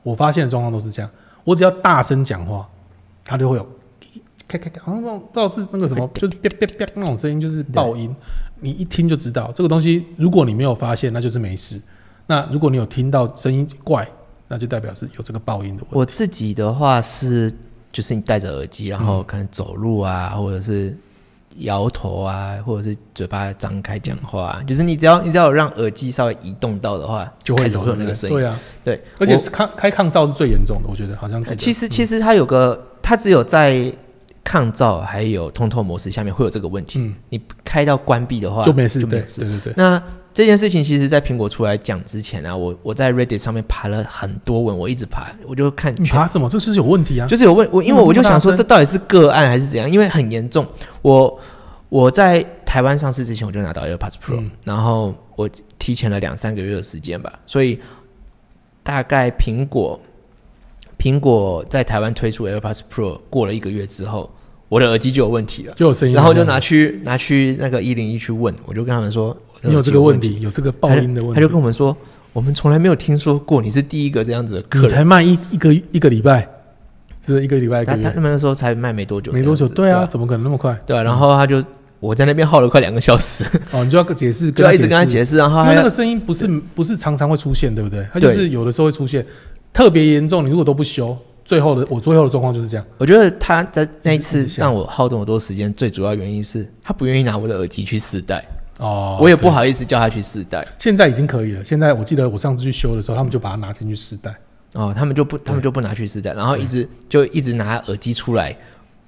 [0.03, 1.11] 我发现的状况都是这样，
[1.43, 2.69] 我只要大声讲话，
[3.25, 3.67] 它就会有
[4.47, 8.15] 咔咔咔，好像那种不知道是那个什么， 就是啪啪啪那种声音，就是爆音，
[8.61, 10.05] 你一听就知道这个东西。
[10.19, 11.79] 如果你没有发现，那就是没事；
[12.27, 14.07] 那如果你有听到声音怪，
[14.49, 15.97] 那就代表是有这个爆音的问题。
[15.97, 17.53] 我自己的话是，
[17.91, 20.97] 就是你戴着耳机，然嗯后可能走路啊，或者是
[21.59, 28.37] 摇头啊，或者是嘴巴张开讲话啊、就是你只要你只要让耳机稍微移动到的话，就会有那个声音。
[28.37, 33.93] 对啊，对，而且抗开开抗噪是最严重的，我觉得好像其实其实它有个，它只有在
[34.47, 37.01] 抗噪还有通透模式下面会有这个问题。
[37.01, 39.41] 嗯你开到关闭的话就没事，就没事。
[39.41, 40.01] 对对对，那
[40.33, 46.49] 这件事情其实，在苹果出来讲之前啊，我我在 Reddit 上面爬了很多文，我一直爬，我就看你爬什么？
[46.49, 47.27] 这就是有问题啊！
[47.27, 49.91] 就是有问我，因为我就想说这到底是个案还是怎样？
[49.91, 50.65] 因为很严重。
[51.03, 51.41] 我
[51.89, 57.81] 我在台湾上市之前我就拿到 AirPods Pro，、嗯然后我提前了两三个月的时间吧，所以
[58.85, 59.99] 大概苹果
[60.99, 64.31] 苹果在台湾推出 AirPods Pro 过了一个月之后，
[64.69, 65.75] 我的耳机就有问题了。
[65.75, 71.97] 就有声音，然后就拿去拿去那个一零一去问，我就跟他们说，你有这个问题，，有这个爆音的问题，他就跟我们说，
[72.33, 74.89] 我们从来没有听说过你是第一个这样子的客人。
[74.89, 76.49] 你才卖一一个一个礼拜，
[77.25, 77.85] 是一个礼拜？
[77.85, 80.77] 他他他们那时候才卖没多久，没多久，对啊，怎么可能那么快？
[80.87, 81.63] 对啊，然后他就
[82.01, 88.07] 我在那边耗了快两个小时，哦，你就要解释， 就要一直跟他，解释，然后因为那个声音不是不是常常会出现，对不对？
[88.13, 89.25] 它就是有的时候会出现，
[89.77, 90.43] 特别严重。
[90.43, 91.15] 你如果都不修，
[91.45, 92.87] 最后的我最后的状况就是这样。
[92.97, 98.43] 我觉得他在那一一次让我耗这么多时间，最主要原因是他不愿意拿我的耳机去试戴，
[98.79, 100.67] 哦，我也不，好意思叫他去试戴。
[100.79, 101.63] 现在已经可以了。
[101.63, 104.35] 现在我记得我上次去修的时候，他们就把它拿进去试戴。
[104.73, 108.57] 哦，他们就不，他们就不拿去试戴，然后一直就一直拿耳机出来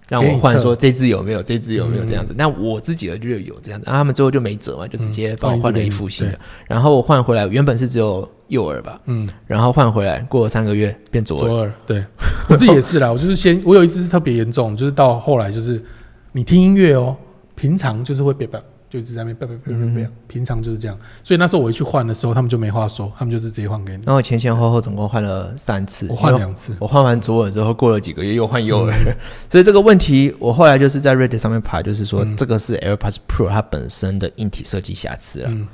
[0.09, 2.35] 让我换说这只有没有，这只有没有嗯这样子。
[2.37, 6.39] 那我自己的就有这样子，然后他们最后就没辙嘛，就直接帮我换了一副新的嗯。
[6.67, 11.49] 然后我换回来，原本是只有右耳吧，嗯，然后换回来过了三个月变左耳。
[11.49, 12.05] 左耳，对
[12.49, 13.13] 我自己也是啦。
[13.13, 15.85] 我就是先，我有一只是特别严重，就是到后来就是
[16.33, 17.15] 你听音乐哦，
[17.55, 18.59] 平常就是会别别，
[18.91, 20.99] 就一直在那边别别别别别，平常就是这样。
[21.23, 24.03] 所以那时候我一去换的时候，他们就没话说，他们就是直接换给你。
[24.07, 29.17] 然后前前后后总共换了三次，我换两次，我换完左耳之后，过了几个月又换右耳，
[29.51, 35.49] 所以这个问题我后来就是在 Reddit 上面爬，就是说、这个是 AirPods Pro 它本身的硬体设计瑕疵了。
[35.51, 35.69] 嗯，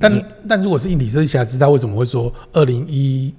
[0.00, 3.34] 但但如果是硬体设计瑕疵，他为什么会说二零一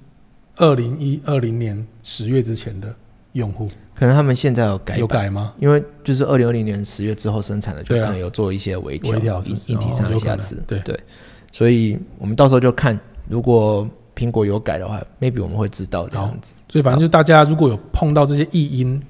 [0.56, 2.94] 二零一二零年十月之前的
[3.32, 5.52] 用户可能他们现在有改，有改吗？
[5.58, 10.62] 因为就是二零二零年十月之后生产的，就可能有做一些微调、微调是不是硬硬体上的瑕疵。
[10.66, 10.98] 对对，
[11.52, 16.54] 所以我们到时候就看，如果苹果有改的话，maybe 我们会知道这样子。
[16.68, 19.02] 所以反正就大家如果有碰到这些异音。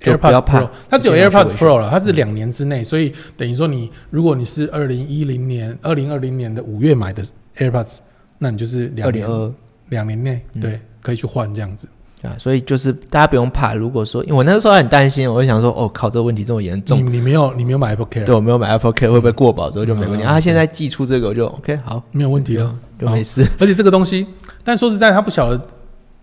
[0.00, 7.24] AirPods 怕 Pro，它只有 AirPods Pro 了，它是两年之内，所以等于说你，如果你是二零一零年、二零二零年的五月买的
[7.56, 7.98] AirPods，
[8.38, 9.54] 那你就是两年
[9.88, 11.88] 两年内嗯对可以去换这样子。
[12.22, 13.74] 啊，所以就是大家不用怕。
[13.74, 20.24] 如果说，因为我那时候很担心，我就想说，哦靠，这个问题这么严重，你没有你没有买 Apple Care，对我没有买 Apple Care 会不会过保之后就没问题。
[20.24, 23.46] 他现在寄出这个，我就 OK 好，没有问题了，就没事。
[23.60, 24.26] 而且这个东西，
[24.64, 25.60] 但说实在，他不晓得，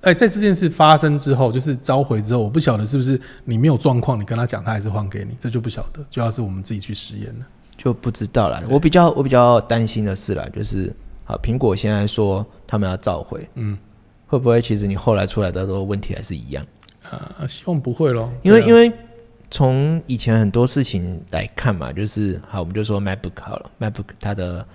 [0.02, 7.46] 哎、在这件事发生之后，就是召回之后，我不晓得是不是你没有状况，你跟他讲，他还是换给你，这就不晓得，就要是我们自己去实验了。
[7.78, 8.62] 就不知道了。
[8.70, 13.78] 我比较我比较担心的是啦，就是好，苹果现在说他们要召回，嗯，
[14.28, 16.66] 会不会其实你后来出来的都问题还是一样？
[17.10, 18.92] 啊，希望不会咯，因为因为
[19.52, 24.66] 从以前很多事情来看嘛，就是好，我们就说 MacBook 好了，MacBook 它的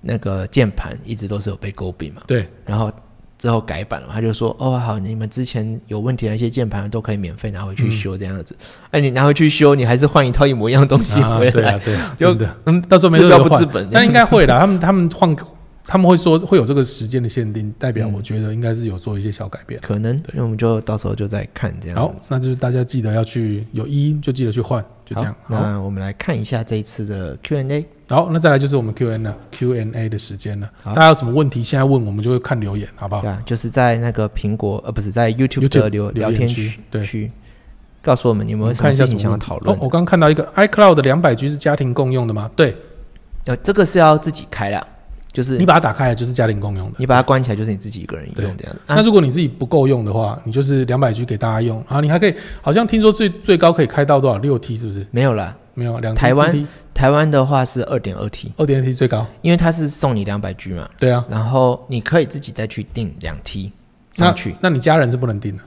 [0.00, 2.90] 那个键盘一直都是有被诟病嘛，对，然后
[3.38, 8.56] 之后改版了，他就说哦好，你们之前有问题的那些键盘都可以免费拿回去修这样子，
[8.90, 14.58] 哎、你拿回去修，你还是换一套一模一样的东西啊回来，对啊，对嗯，到时候没治标有就换，不治本，但应该会啦。
[14.58, 15.36] 他们他们换，
[15.90, 19.80] 他们会说会有这个时间的限定，代表嗯我觉得应该是有做一些小改变。
[19.80, 25.34] 可能，那我们就到时候就再看这样好。，那就是大家记得要去有一就记得去换，就这样。
[25.46, 27.86] 那我们来看一下这一次的 Q&A。
[28.10, 30.70] 好，那再来就是我们 Q&A 了，Q&A 的时间了。
[30.84, 33.30] 大家有什么问题现在问，我们就会看留言，好不好对？
[33.30, 37.32] 啊，就是在那个苹果呃不是在 YouTube 的留聊天区对区，
[38.02, 39.80] 告诉我们你们有什么我们看一下事情想要什么讨论哦。。
[39.82, 42.50] 我刚刚看到一个 iCloud 的两百 G 是家庭共用的吗？
[42.54, 42.76] 对，
[43.46, 44.86] 呃，这个是要自己开啦，
[45.38, 46.96] 就是你把它打开来就是家庭共用的。
[46.98, 48.76] 你把它关起来，就是你自己一个人用这样的。
[48.88, 54.38] 那啊，如果你自己不够用的话，你就是两百 G 给大家用，然后你还可以，好像听说最最高可以开到多少？
[54.38, 55.06] 六 T 是不是？
[55.12, 59.24] 没有啦，没有，两台湾、台湾的话是二点二 T，二点二 T 最高。
[59.42, 63.70] 因为它是送你两百 G 嘛，对啊，然后你可以自己再去订两 T
[64.16, 65.62] 那上去，那你家人是不能定的。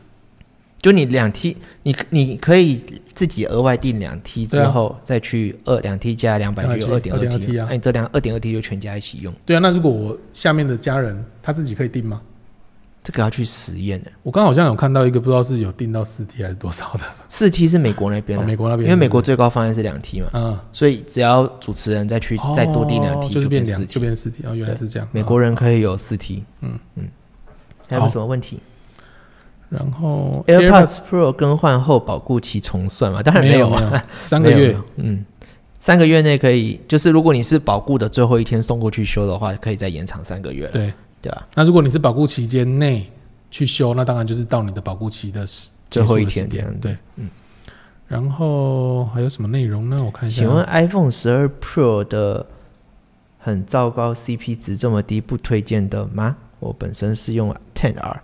[0.82, 2.75] 就你两 T，你你可以
[3.05, 12.21] 自己额外订两 T 之后再去二两 T 加两百 200G 二点二 2.2T T 啊那你这两二点二 T 就全家一起用，对啊，那如果我下面的家人他自己可以定吗？
[13.03, 14.11] 这个要去实验的。
[14.21, 24.01] 我刚好像有看到一个，不知道是有定到四 T 还是多少的，四 T 是美国那边美国那边因为美国最高方案是两 T 嘛，嗯，所以只要主持人再去再多订两哦 T 就变四 T，就。
[24.01, 25.07] 变四 T，哦，原来是这样。
[25.11, 26.43] 美国人可以有四 T。
[26.61, 27.07] 嗯嗯，
[27.89, 28.59] 还有什么问题
[29.72, 33.24] 然后？AirPods Pro 更换后保固期重算吗？
[33.24, 33.72] 当然没有
[34.24, 35.26] 三个月 嗯，
[35.80, 40.93] 三个月内可以，就是如果你是保固的最后一天送过去修的话，可以再延长三个月了，对。
[41.22, 41.47] 对吧？
[41.55, 43.07] 那如果你是保固期间内
[43.51, 45.45] 去修，那当然就是到你的保固期的
[45.89, 46.49] 最后一天
[46.82, 47.30] 对，嗯。
[48.07, 50.03] 然后还有什么内容呢？
[50.03, 50.41] 我看一下。
[50.41, 52.43] 请问 iPhone 十二 Pro 的
[53.38, 56.36] 很糟糕 CP 值这么低，不推荐的吗？
[56.59, 58.22] 我本身是用 Ten R，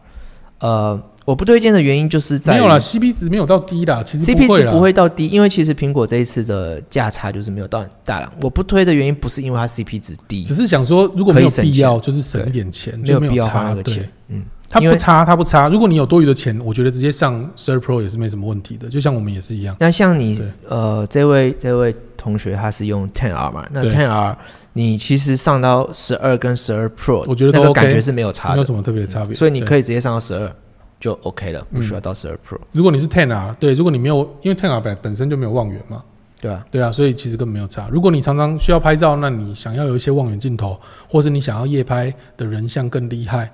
[0.59, 8.31] 呃，我不推荐的原因就是在没有啦，CP 值没有到低啦，其实 CP 值不会到低，因为其实苹果这一次的价差就是没有到很大了。
[8.41, 14.09] 我不推的原因不是因为它 CP 值低，只是想说，如果没有省必要，就是省一点钱，就没没有必要花差那个钱。
[14.29, 15.67] 嗯，它不差，它不差。
[15.67, 19.75] 如果你有多余的钱，我觉得直接上十二 Pro 也是没什么问题的，就像我们也是一样。
[19.81, 23.67] 那像你呃，这位这位同学他是用 Ten R 嘛？
[23.73, 24.37] 那对 Ten R
[24.71, 29.35] 你其实上到十二跟十二 Pro，我觉得都那个感觉是没有差的，没有什么特别的差别。
[29.35, 30.55] 所以你可以直接上到十二
[30.99, 36.03] 就 OK 了，不需要嗯到十二 Pro，如果你是 Ten R，对，如果你没有，因为 Ten R 本本身就没有望远嘛，
[36.41, 36.65] 对吧？
[36.71, 37.87] 对啊，所以其实根本没有差。
[37.91, 40.79] 如果你常常需要拍照，那你想要有一些望远镜头，
[41.09, 43.51] 或是你想要夜拍的人像更厉害，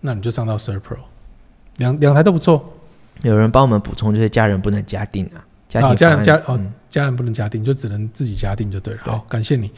[0.00, 0.96] 那你就上到十二 Pro，
[1.76, 2.62] 两两台都不错。
[3.22, 9.00] 有人帮我们补充，就是家人不能加定啊，家庭啊家人家哦嗯家人不能加定，就只能自己加定就对了。
[9.04, 9.70] 对好，感谢你。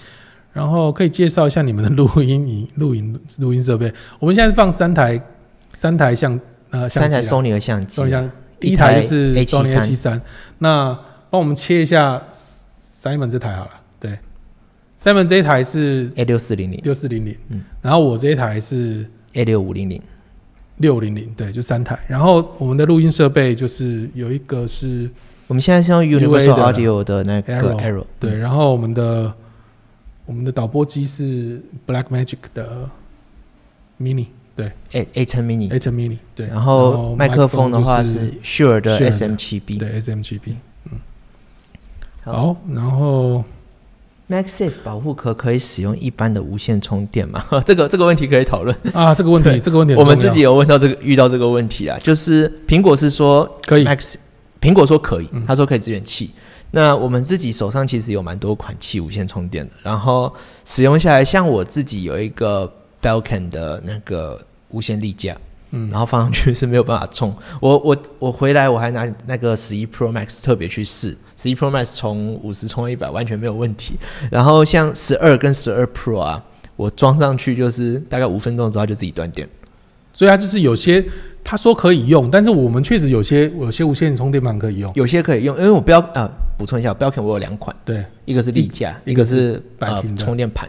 [0.52, 3.92] 然后可以介绍一下你们的录音仪、录音录音设备。
[4.18, 5.20] 我们现在放三台，
[5.70, 6.38] 三台相
[6.72, 7.22] 呃相机啊。
[7.22, 10.20] 三台 Sony 的相机，Sony 相第一一台是 A73 Sony A 七三。
[10.58, 10.98] 那
[11.30, 13.70] 帮我们切一下 Simon 这台好了。
[13.98, 14.18] 对
[15.00, 16.80] ，Simon 这一台是 A 六四零零。
[16.82, 20.02] 六四零零嗯，然后我这一台是 A 六五零零，
[20.76, 21.98] 六零零，对，就三台。
[22.06, 25.08] 然后我们的录音设备就是有一个是
[25.46, 29.32] 我们现在是用 Universal 的 Audio 的那个 Arrow Arrow，对，然后我们的
[30.26, 32.88] 我们的导播机是 Blackmagic 的
[34.00, 36.46] Mini，对 A A 10 mini，，A 10 Mini，对。
[36.46, 39.76] 然后麦克风的话是 Shure 的 Shure 的 SM 七 B。
[39.76, 40.54] 对 SMGB。
[40.90, 40.98] 嗯
[42.24, 43.42] 好，然后
[44.30, 47.44] MagSafe 保护壳可以使用一般的无线充电吗？
[47.66, 48.76] 这个这个问题可以讨论。
[48.92, 54.14] 啊，这个问题，这个问题我们自己有问到这个遇到这个问题啊，就是苹果是说可以 Max，
[54.60, 56.30] 苹果说可以嗯，他说可以支援气。
[56.70, 60.32] 那我们自己手上其实有蛮多款气无线充电的，然后
[60.64, 62.72] 使用下来，像我自己有一个
[63.02, 64.40] Belkin 的那个
[64.70, 65.36] 无线立架，
[65.72, 67.34] 嗯然后放上去是没有办法充。
[67.60, 73.96] 我我我回来我还拿那个十一 Pro Max 特别去试，十一 Pro Max 从五十充到一百完全没有问题。
[74.30, 76.42] 然后像十二跟十二 Pro 啊，
[76.76, 79.48] 我装上去就是大概五分钟之后就自己断电。
[80.14, 81.02] 所以它就是有些
[81.42, 84.92] 他说可以用，但是我们确实有些有些无线充电板可以用。
[84.94, 90.68] 有些可以用，因为我标啊补充一下，标 k 我有两款，对，一个是立架，一个是是呃摆平充电盘，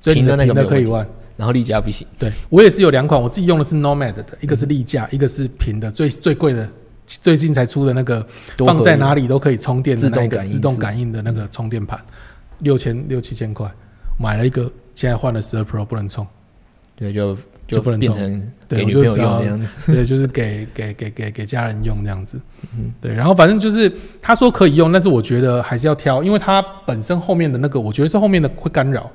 [0.00, 1.06] 所以你的平的那个可以换。
[1.36, 2.06] 然后立价不行。
[2.18, 6.68] 对我也是有两款，我自己用的是 Nomad 的，一个是立架，一个是平的，最最贵的，
[7.06, 8.26] 最近才出的那个
[8.58, 11.98] 放在哪里都可以充电的那个自动感应自动感应的那个充电盘，
[12.60, 13.70] 六千六七千块，
[14.18, 16.26] 买了一个，现在换了十二 Pro 不能充。
[16.96, 18.14] 对，就就不能充
[18.68, 19.90] 对就知道用的样子。
[19.92, 22.38] 对，就是给给给给给家人用这样子。
[23.00, 29.10] 对，然后反正就是他说可以用，但是我觉得还是要挑，因为它本身后面的那个，我觉得是后面的会干扰，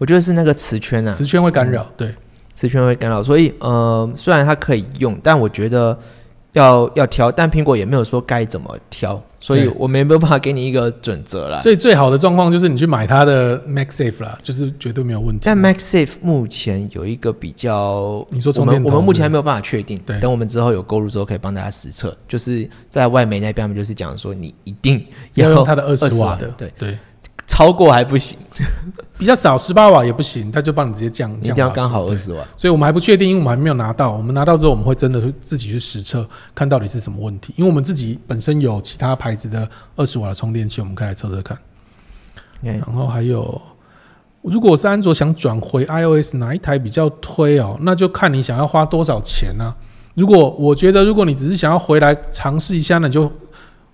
[0.00, 1.86] 我觉得是那个磁圈啊，磁圈会干扰。
[1.94, 2.14] 对，
[2.54, 5.96] 磁圈会干扰，所以呃，虽然它可以用，但我觉得
[6.54, 11.60] 要要挑，但苹果也没有说该怎么挑，所以我没办法给你一个准则啦。
[11.60, 15.42] 所以最好的状况就是你去买它的 MagSafe 啦，就是绝对没有问题。
[15.44, 22.16] 但 MagSafe 目前有一个比较，你说我们我们目前还没有办法确定，对等我们之后有购入之后可以帮大家实测。
[22.26, 26.98] 就是在外媒那边，我们就是讲说你一定要用它的二十瓦的，对，对，
[27.50, 28.38] 超过还不行，
[29.18, 32.44] 比较少十八瓦也不行，他就帮你直接降，一定降瓦数要刚好二十瓦。
[32.56, 34.12] 所以我们还不确定，因为我们还没有拿到。
[34.12, 36.24] 我们拿到之后，我们会真的自己去实测，
[36.54, 37.52] 看到底是什么问题。
[37.56, 41.58] 因为我们自己本身有其他牌子的二十瓦的充电器，我们可以来测测看。
[42.62, 43.60] 然后还有，
[44.42, 47.76] 如果我是安卓想转回 iOS，哪一台比较推哦？
[47.80, 49.74] 那就看你想要花多少钱呢、
[50.14, 53.30] 如果我觉得，如果你只是想要回来尝试一下，那你就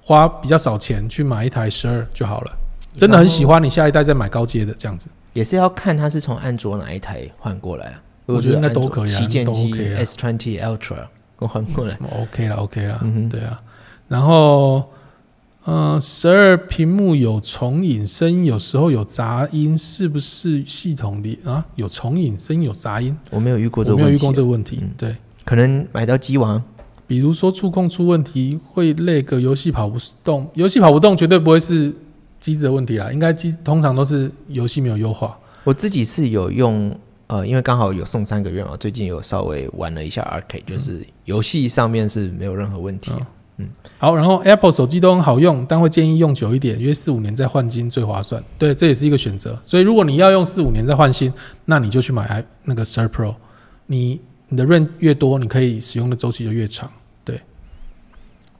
[0.02, 2.52] 花比较少钱去买一台十二就好了。
[2.96, 5.08] 真的很喜欢，你下一代再买高阶的这样子。
[5.32, 8.02] 也是要看它是从安卓哪一台换过来啊。
[8.24, 11.06] 如果我觉得应该都可以啊旗舰机 S Twenty Ultra
[11.38, 13.56] 我换过来，OK 了，OK 了，嗯对啊。
[14.08, 14.84] 然后，
[15.64, 23.16] 呃，十二屏幕有重影，声音有时候有杂音，是不是系统里啊有重影，声音有杂音？
[23.30, 24.78] 我没有遇过这我个问题，没有遇过这个问题。
[24.80, 26.62] 嗯对，可能买到机王，
[27.06, 31.92] 比如说触控出问题会那个游戏跑不动，游戏跑不动绝对不会是
[32.46, 35.36] 机子的问题啦，应该机通常都是游戏没有优化。
[35.64, 43.10] 我自己是有用，呃，因为刚好有送三个月嘛，最近有稍微玩了一下 Arcade，就是游戏上面是没有任何问题
[43.58, 43.68] 嗯、
[43.98, 48.40] 好，然后 Apple 手机都很好用，但会建议用久一点，约四五年再换新最划算。
[48.56, 49.58] 对，这也是一个选择。
[49.66, 51.32] 所以如果你要用四五年再换新，
[51.64, 53.34] 那你就去买 i 那个十二 Pro，
[53.86, 56.88] 你你的 RAM 越多，你可以使用的周期就越长。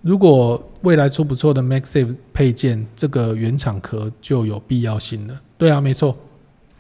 [0.07, 5.41] 对，如果未来出不错的 MagSafe 配件，这个原厂壳就有必要性了。
[5.59, 6.17] 对啊，没错。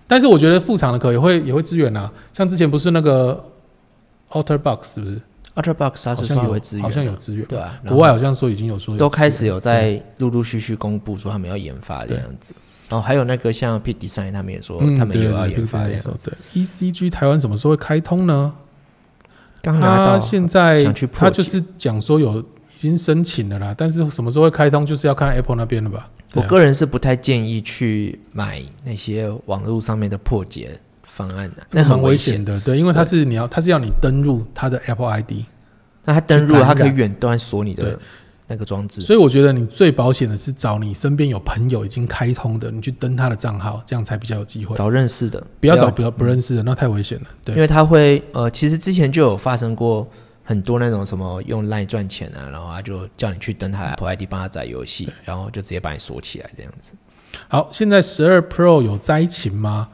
[0.07, 3.45] 但是我觉得副厂的壳也会也会支援啊，像之前不是那个
[4.31, 5.20] OtterBox 是不是
[5.57, 7.49] ？Ultrabox 它是好像有会支援，好像有支援吧。
[7.49, 12.55] 对啊，然国外好像说已经有说有都开始有在陆陆续续公布说他们要研发这样子。
[12.89, 16.33] 然后还有那个像 Pit Design 他们也说嗯他们对对对有要研发这对样子。
[16.53, 18.55] 对 ECG 台湾什么时候会开通呢？
[19.62, 22.45] 他刚拿到现在他就是讲说有
[22.77, 26.01] 已经申请了啦，但是什么时候会开通，就是要看 Apple 那边了吧？
[26.01, 32.45] 啊我个人是不太建议去买那些网络上面的破解方案的，那很危危险。
[32.45, 35.33] 的，对，因为它是你要，它是要你登入它的 Apple ID，
[36.05, 37.99] 那它登录了，它可以远端锁你的
[38.49, 39.01] 那个装置。
[39.01, 44.77] 所以我觉得你最保险的是找你身边有朋友已经开通的，你去登他的账号，这样才比较有机会。
[44.77, 47.27] 找认识的，不要找不要不认识的，那太危险了。
[47.43, 50.07] 对，因为他会呃，其实之前就有发生过
[50.49, 56.94] 很多那种什么用 Line 赚钱啊，然后他就叫你去登他的 Apple ID 帮他载游戏，然后就直接把你锁起来这样子。
[57.49, 59.88] 好，现在十二 Pro 有灾情吗？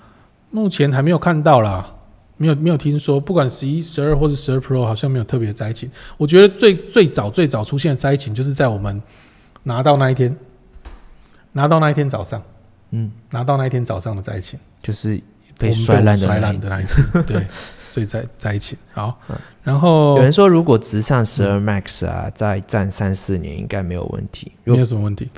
[0.50, 1.94] 目前还没有看到啦，
[2.36, 3.18] 没有没有听说。
[3.18, 5.90] 不管十一、十二或是十二 Pro，好像没有特别的灾情。
[6.18, 9.03] 我觉得最最早最早出现的灾情，就是在我们
[9.62, 10.36] 拿到那一天，
[11.53, 12.42] 拿到那一天早上，
[12.90, 15.18] 嗯，拿到那一天早上的灾情，就是
[15.59, 16.68] 被摔烂的摔那一只。
[16.68, 17.46] 烂的那一次，对，
[17.93, 18.76] 最灾灾情。
[18.93, 19.20] 好，
[19.62, 24.51] 然后有人说，如果直上十嗯二 Max 啊，再战三四年应该没有问题。
[24.64, 25.28] 如没有什么问题。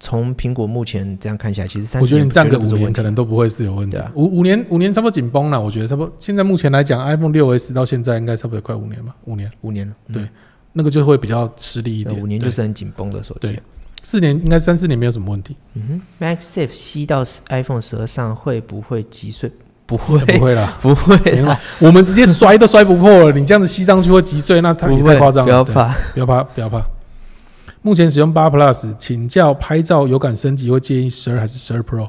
[0.00, 4.10] 从苹果目前这样看起来，其实三我觉得你站个五年，可能都不会是有问题啊。
[4.14, 6.14] 五五年五年差不多紧绷了，我觉得差不多。
[6.18, 9.50] 现在目前来讲，iPhone 六 S 到现在应该差不多快五年吧，五年。
[9.60, 10.28] 五年了，嗯对
[10.72, 12.18] 那个就会比较吃力一点。
[12.18, 13.62] 五年就是很紧绷的手机对。
[14.02, 19.50] 四年，应该三四年没有什么问题，嗯哼，MagSafe 吸到 iPhone 十二上会不会击碎？
[19.88, 21.16] 不会，不会啦， 不会
[21.78, 24.86] 我们直接摔都摔不破了，你这样子吸上去会击碎，那太
[25.16, 25.44] 夸张了。
[25.44, 25.94] 不要怕。
[26.12, 26.84] 不要怕，不要怕。
[27.80, 32.06] 目前使用八 Plus，请教拍照有感升级会建议十二还是十二 Pro？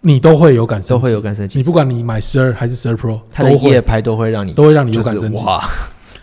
[0.00, 1.58] 你都会有感升级，都会有感升级。
[1.60, 5.44] 你不管你买十二还是十二 Pro，它的夜拍都会让你都会让你有感升级。
[5.44, 5.62] 哇，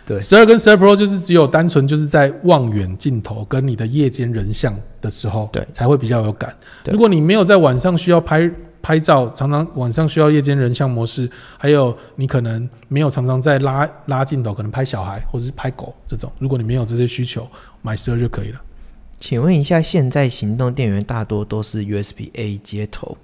[0.04, 6.54] 对十二跟十二 Pro 就是只有单纯就是在望远镜头跟你的夜间人像的时候，对才会比较有感。
[6.90, 8.50] 如果你没有在晚上需要拍
[8.84, 11.26] 拍照，常常晚上需要夜间人像模式，
[11.56, 17.48] 还有你可能没有常常在拉拉镜头，可能拍小孩或者是拍狗这种，如果你没有这些需求，
[17.80, 18.60] 买十二就可以了。
[19.18, 23.16] 请问一下，现在行动电源大多都是 USB A 接头，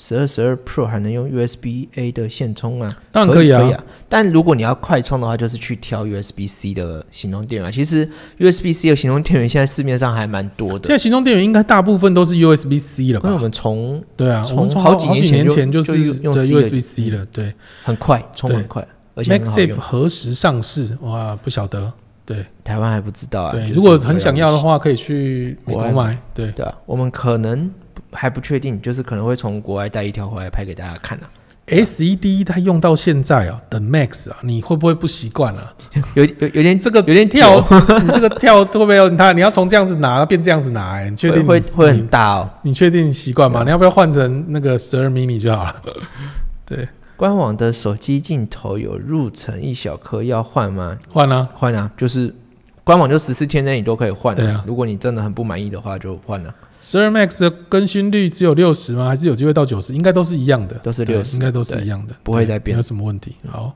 [0.00, 2.96] 十二、十二 Pro 还能用 USB A 的线充啊？
[3.10, 3.84] 当然可以啊，可以啊。
[4.08, 7.70] 但如果你要快充的话，就是去挑 USB C 的行动电源啊。
[7.70, 13.28] 其实 USB C 的行动电源现在市面上还蛮多的，现在行动电源应该大部分都是 USB C 了吧？
[13.28, 17.52] 因为我们从对啊，从好几年前就前就就是用 USB C 了，对。
[17.82, 19.78] 很快充对很快，而且很好 MagSafe 用。
[19.78, 20.96] 何时上市？
[21.00, 21.92] 哇，不晓得。
[22.24, 23.52] 对台湾还不知道啊。
[23.52, 26.16] 对，如果很想要的话，可以去美国买。
[26.34, 27.70] 对对啊，我们可能
[28.18, 31.30] 还不确定，就是可能会从国外带一条回来拍给大家看啊。
[31.68, 35.72] ，SED 它用到现在啊，等 Max 啊，你会不会不习惯啊？
[36.14, 37.60] 有有有点这个有点跳，
[38.02, 39.30] 你这个跳会不会有它？
[39.30, 41.08] 你要从这样子拿变这样子拿、欸？
[41.10, 42.50] 你确定你会会会很大哦。
[42.62, 43.62] 你确定你习惯吗？
[43.62, 45.74] 你要不要换成那个十二 mini 就好了？
[46.66, 50.98] 对，官网的手机镜头有入成一小颗，要换吗？
[51.12, 52.34] 换啊，换啊，就是
[52.82, 56.54] 官网就十四天内你都可以换、对啊如果你真的很不满意的话，就换了、十
[57.00, 59.08] 二 Max 的更新率只有六十吗？
[59.08, 59.94] 还是有机会到九十？
[59.94, 63.34] 应该都是一样的，都是六十应该都是一样的，不会再变有什么问题。
[63.48, 63.74] 好，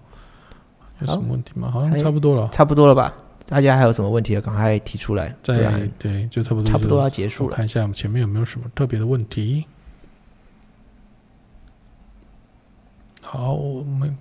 [1.00, 1.70] 有什么问题吗？
[1.70, 3.12] 好像差不多了，差不多了吧？
[3.46, 5.28] 大家还有什么问题要，赶快提出来。
[5.28, 7.56] 不在然对，就差不多，差不多要结束了。
[7.56, 9.66] 看一下前面有没有什么特别的问题。
[13.20, 14.16] 好，我们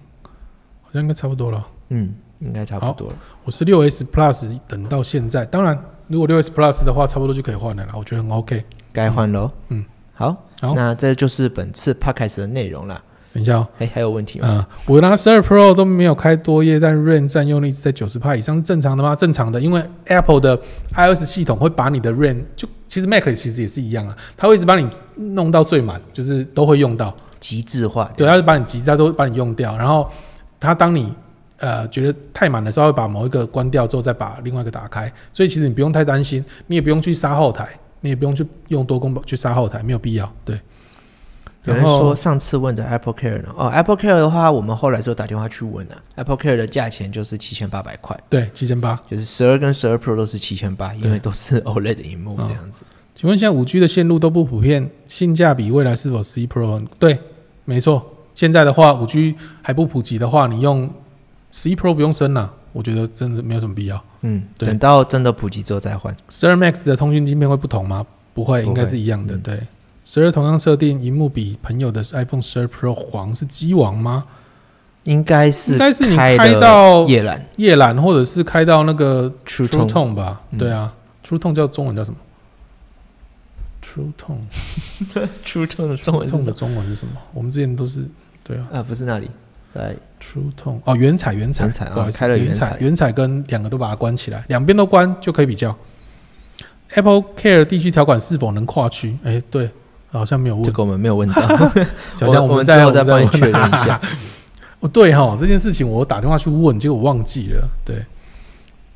[0.81, 1.67] 好像应该差不多了。
[1.89, 3.15] 嗯，应该差不多了。
[3.43, 5.77] 我是六 S Plus 等到现在，当然
[6.11, 8.63] 如果六 S Plus 的话，差不多就可以换了啦，我觉得很 OK。
[8.91, 9.49] 该换喽。
[9.69, 13.01] 嗯，好，好那这就是本次 podcast 的内容啦。
[13.33, 14.47] 等一下哦，哎，还有问题吗？
[14.51, 19.15] 嗯，我拿十二 Pro 都没有开多页，但 RAM 占用率一直在九十帕以上，是正常的吗？
[19.15, 20.59] 正常的，因为 Apple 的
[20.93, 24.85] iOS 系统会把你的 RAM 就其实 Mac 其实也是一样啊，它会一直把你
[25.15, 27.15] 弄到最满，就是都会用到。
[27.39, 28.07] 极致化。
[28.15, 29.75] 对，它就把你急，它都把你用掉。
[29.75, 30.07] 然后
[30.59, 31.11] 它当你
[31.61, 35.09] 呃觉得太满的时候，会把某一个关掉之后，再把另外一个打开。
[35.31, 37.69] 所以其实你不用太担心，你也不用去杀后台，
[38.01, 40.29] 你也不用去用多功去杀后台，没有必要。
[40.43, 40.59] 对。
[41.65, 43.49] 有人说上次问的 Apple Care 呢？
[43.55, 52.83] 哦，Apple Care 的话，我们后来是有打电话去问的、Apple Care 的价钱就是七千八百块，对七千八，就是十二跟十二 Pro 都是七千八，因为都是 OLED 的荧幕哦这样子。
[53.13, 56.73] 请问现在五 G 的线路都不普遍，性价比未来是否十一 Pro？
[56.73, 57.19] 很对，
[57.65, 58.03] 没错。
[58.33, 60.89] 现在的话，五 G 还不普及的话，你用
[61.51, 64.03] 十一 Pro 不用升了，我觉得真的没有什么必要。
[64.21, 66.15] 嗯，对等到真的普及之后再换。
[66.29, 68.05] 十二 Max 的通讯晶片会不同吗？
[68.33, 69.35] 不会，应该是一样的。
[69.35, 69.67] 嗯对，
[70.05, 74.25] 十二同样设定，荧幕比朋友的 iPhone 十二 Pro 黄，是机王吗？
[75.03, 80.41] 应该是应该是你开到夜蓝夜蓝，或者是开到那个 True Tone 吧？
[80.51, 80.93] 嗯对啊
[81.25, 82.17] ，True Tone 叫中文叫什么
[83.83, 84.43] ？True Tone
[85.43, 85.97] True Tone 的？
[85.97, 87.13] 中文是什么？
[87.33, 88.07] 我们之前都是
[88.43, 89.31] 对啊啊，不是那里，
[89.73, 95.73] 在，True Tone 哦，原彩原彩原彩啊不好意思开了原原彩原彩跟两个都把它关起来，两边都关就可以比较。
[96.93, 99.17] Apple Care 地区条款是否能跨区？
[99.23, 99.71] 哎，对，
[100.11, 100.71] 好像没有问这。
[100.73, 101.41] 个我们没有问到，
[102.17, 103.99] 小香，我们再之后再帮你确认一下。
[104.81, 107.65] 哦，对哈，这件事情我打电话去问，结果我忘记了。
[107.85, 108.03] 对，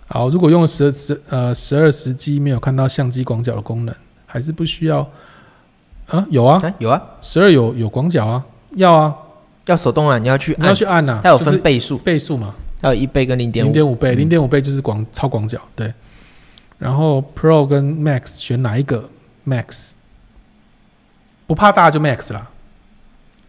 [0.07, 3.95] 好，如果用十十呃十二时机没有看到相机广角的功能，
[4.25, 5.07] 还是不需要
[6.07, 6.25] 啊？
[6.29, 8.43] 有啊，啊，有啊，十二有有广角啊，
[8.75, 9.15] 要啊，
[9.65, 13.67] 要手动啊，你要去你要，去按呐、它有分倍数，倍数嘛，它有一倍跟零点五。
[13.67, 15.93] 零点五倍，嗯零点五倍就是广超广角，对。
[16.77, 19.09] 然后 Pro 跟 Max 选哪一个
[19.47, 19.91] ？Max
[21.47, 22.49] 不怕大就 Max 啦，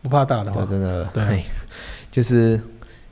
[0.03, 1.45] 不怕大的话，，真的，对哎
[2.13, 2.61] 就是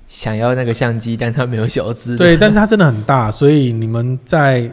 [0.09, 2.19] 想要那个相机，但它没有小支的。
[2.19, 4.71] 对，但是它真的很大，所以你们在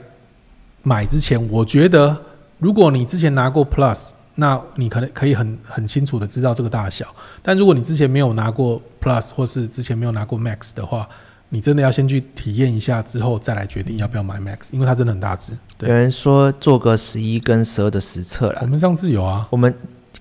[0.84, 2.15] 买之前，我觉得
[2.59, 4.11] 如果你之前拿过 Plus，
[4.41, 7.05] 那你可能可以很很清楚的知道这个大小。
[7.43, 11.07] 但如果你之前没有拿过 Plus，或是之前没有拿过 Max 的话，
[11.49, 15.53] 你真的要先去体验一下，之后再来决定要不要买 Max，因为它真的很大只。
[15.77, 19.71] 对有人说做个十一跟十二的实测啦，我们上次有啊，我们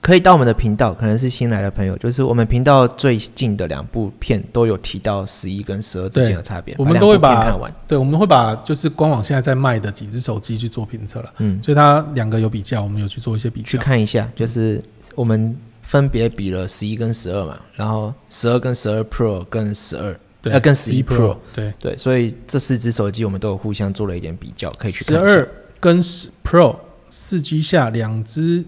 [0.00, 7.70] 可以到我们的频道，可能是新来的朋友，就是我们频道最近的两部片都有提到十一跟十二之间的差别，我们都会把看完。
[7.86, 13.78] 对，我们会把就是官网现在在卖的几只手机去做评测了，嗯，所以它两个有比较，我们有去做一些比较去。
[13.78, 14.82] 看一下，就是
[15.14, 21.74] 我们分别比了十一跟十二嘛，然后十二跟十二 Pro 跟十二，对，要跟十一 Pro，对。
[21.78, 25.28] 对，所以这四只手机我们都有互相做了一点比较，可以去十看十。
[25.28, 25.48] 二
[25.78, 26.76] 跟十 Pro
[27.10, 28.64] 四 G 下两只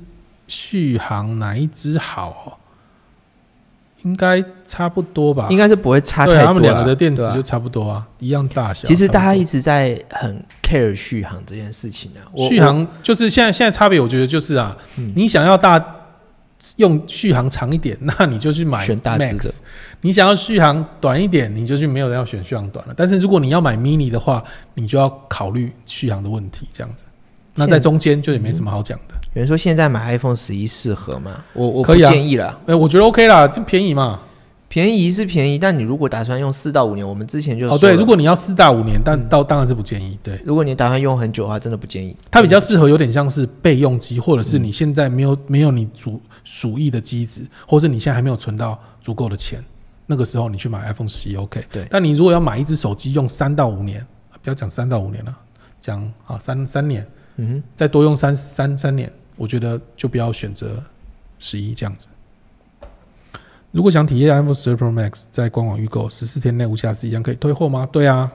[0.53, 2.53] 续航哪一支好、哦？
[4.03, 5.47] 应该差不多吧？
[5.49, 6.47] 应该是不会差太多。
[6.47, 8.87] 他们两个的电池就差不多啊，一样大小。
[8.87, 12.21] 其实大家一直在很 care 续航这件事情啊。
[12.49, 15.83] 续航就是现在现在差别，我觉得就是啊，嗯你想要大
[16.77, 19.59] 用续航长一点， 那你就去买选大只的 Max；
[20.03, 22.95] 你想要续航短一点，你就去没有人要选续航短了。
[22.95, 27.05] 但是如果你要买 Mini 的话，你就要考虑续航的问题，这样子。
[27.55, 29.15] 那在中间就也没什么好讲的。
[29.35, 31.43] 有人说现在买 iPhone 十一适合吗？
[31.55, 34.21] 我我不可以啊建议了，哎、我觉得 OK 啦，这便宜嘛。
[34.69, 40.19] 便宜是便宜，但你如果打算用四到五年，我们之前就哦，对，如果你要四到五年，但嗯到当然是不建议。
[40.23, 42.17] 对，如果你打算用很久的话，真的不建议。
[42.31, 49.63] 它比较适合有点像是备用机，或者是你现在没有没有你主鼠疫的机子，或是你现在还没有存到足够的钱，
[50.07, 51.63] 那个时候你去买 iPhone 十一 OK。
[51.71, 54.07] 对但你如果要买一只手机用三到五年，
[54.43, 55.37] 不要讲三到五年了，
[55.83, 57.07] 讲啊三三年，
[57.37, 59.13] 嗯，再多用三三三年，
[59.43, 60.81] 我觉得就不要选择
[61.41, 62.07] 十一这样子。
[63.73, 67.89] 如果想体验 iPhone 十二 Pro Max，在官网预购十四天内无瑕疵，一样可以退货吗？
[67.91, 68.31] 对啊，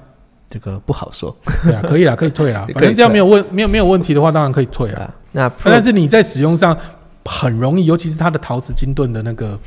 [0.50, 2.68] 这个不好说对啊，可以啦，可以退啦。
[2.76, 5.04] 反正这样没有问没有没有问题的话，当然可以退啊。
[5.04, 5.14] 啊。
[5.32, 6.78] 那但是你在使用上
[7.24, 9.58] 很容易，尤其是它的陶瓷金盾的那个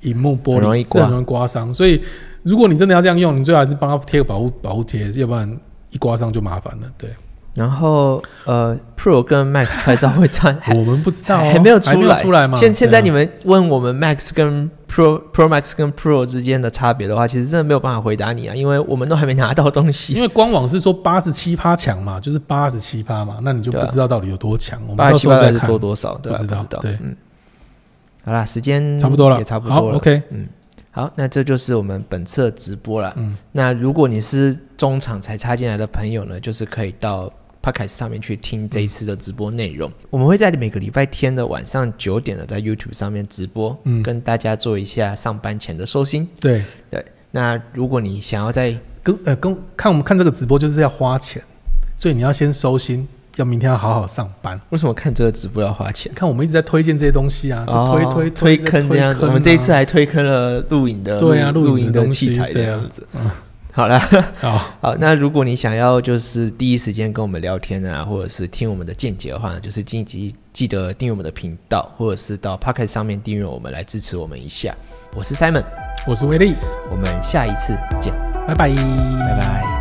[0.00, 2.02] 荧幕玻很容易刮璃是很容易刮伤，所以
[2.42, 5.56] 如果你真的要这样用，你最好还是帮它贴个保护保护贴，要不然
[5.90, 6.90] 一刮伤就麻烦了。
[6.98, 7.10] 对，
[7.54, 12.56] 然后呃，Pro 跟 Max 拍照会差， 还我们不知道、哦，还没有出还没有来出来嘛？
[12.58, 20.14] 现现在你们问我们 Max 跟 Pro Pro Max 跟 Pro 之间的差别的话，其实真的没有办法回答你啊，因为我们都还没拿到东西。
[20.14, 24.80] 因为官网是说八十七趴强嘛，就是八十七趴嘛，那你就不知道到底有多强。
[24.82, 25.60] 我们八十七到时候再看。
[25.60, 26.14] 八是多多少？
[26.14, 27.16] 不知道对嗯。
[28.24, 29.96] 好啦，时间差不多了，也差不多好了。
[29.96, 30.46] OK，嗯
[30.92, 33.14] 好，那这就是我们本次的直播了。
[33.16, 39.90] 嗯，那如果你是中场才插进来的朋友呢，就是可以到 Podcast 上面去听这一次的直播内容。
[40.08, 46.26] 我们会在每个礼拜天的晚上九点呢，在 YouTube 上面直播，嗯跟大家做一下上班前的收心。
[46.40, 51.42] 对对，那如果你想要在跟呃跟看我们看这个直播就是要花钱，
[51.96, 53.06] 所以你要先收心，
[53.36, 54.58] 要明天要好好上班。
[54.70, 56.10] 为什么看这个直播要花钱？
[56.14, 63.06] 看我们一直在推荐这些东西啊，就推、哦推推推坑这样我们这一次啊还推坑了录影的对啊录影的器材这样子。
[63.14, 63.30] 嗯
[63.72, 64.00] 好了，
[64.40, 74.74] 好， 好，那如果你想要就是第一时间跟我们聊天啊，或者是听我们的见解的话呢，就是记记记得订阅我们的频道，或者是到 Pocket 上面订阅我们来支持我们一下。
[75.16, 75.64] 我是 Simon，
[76.06, 76.54] 我是威力，
[76.90, 78.12] 我们下一次见，
[78.46, 79.79] 拜拜，拜拜。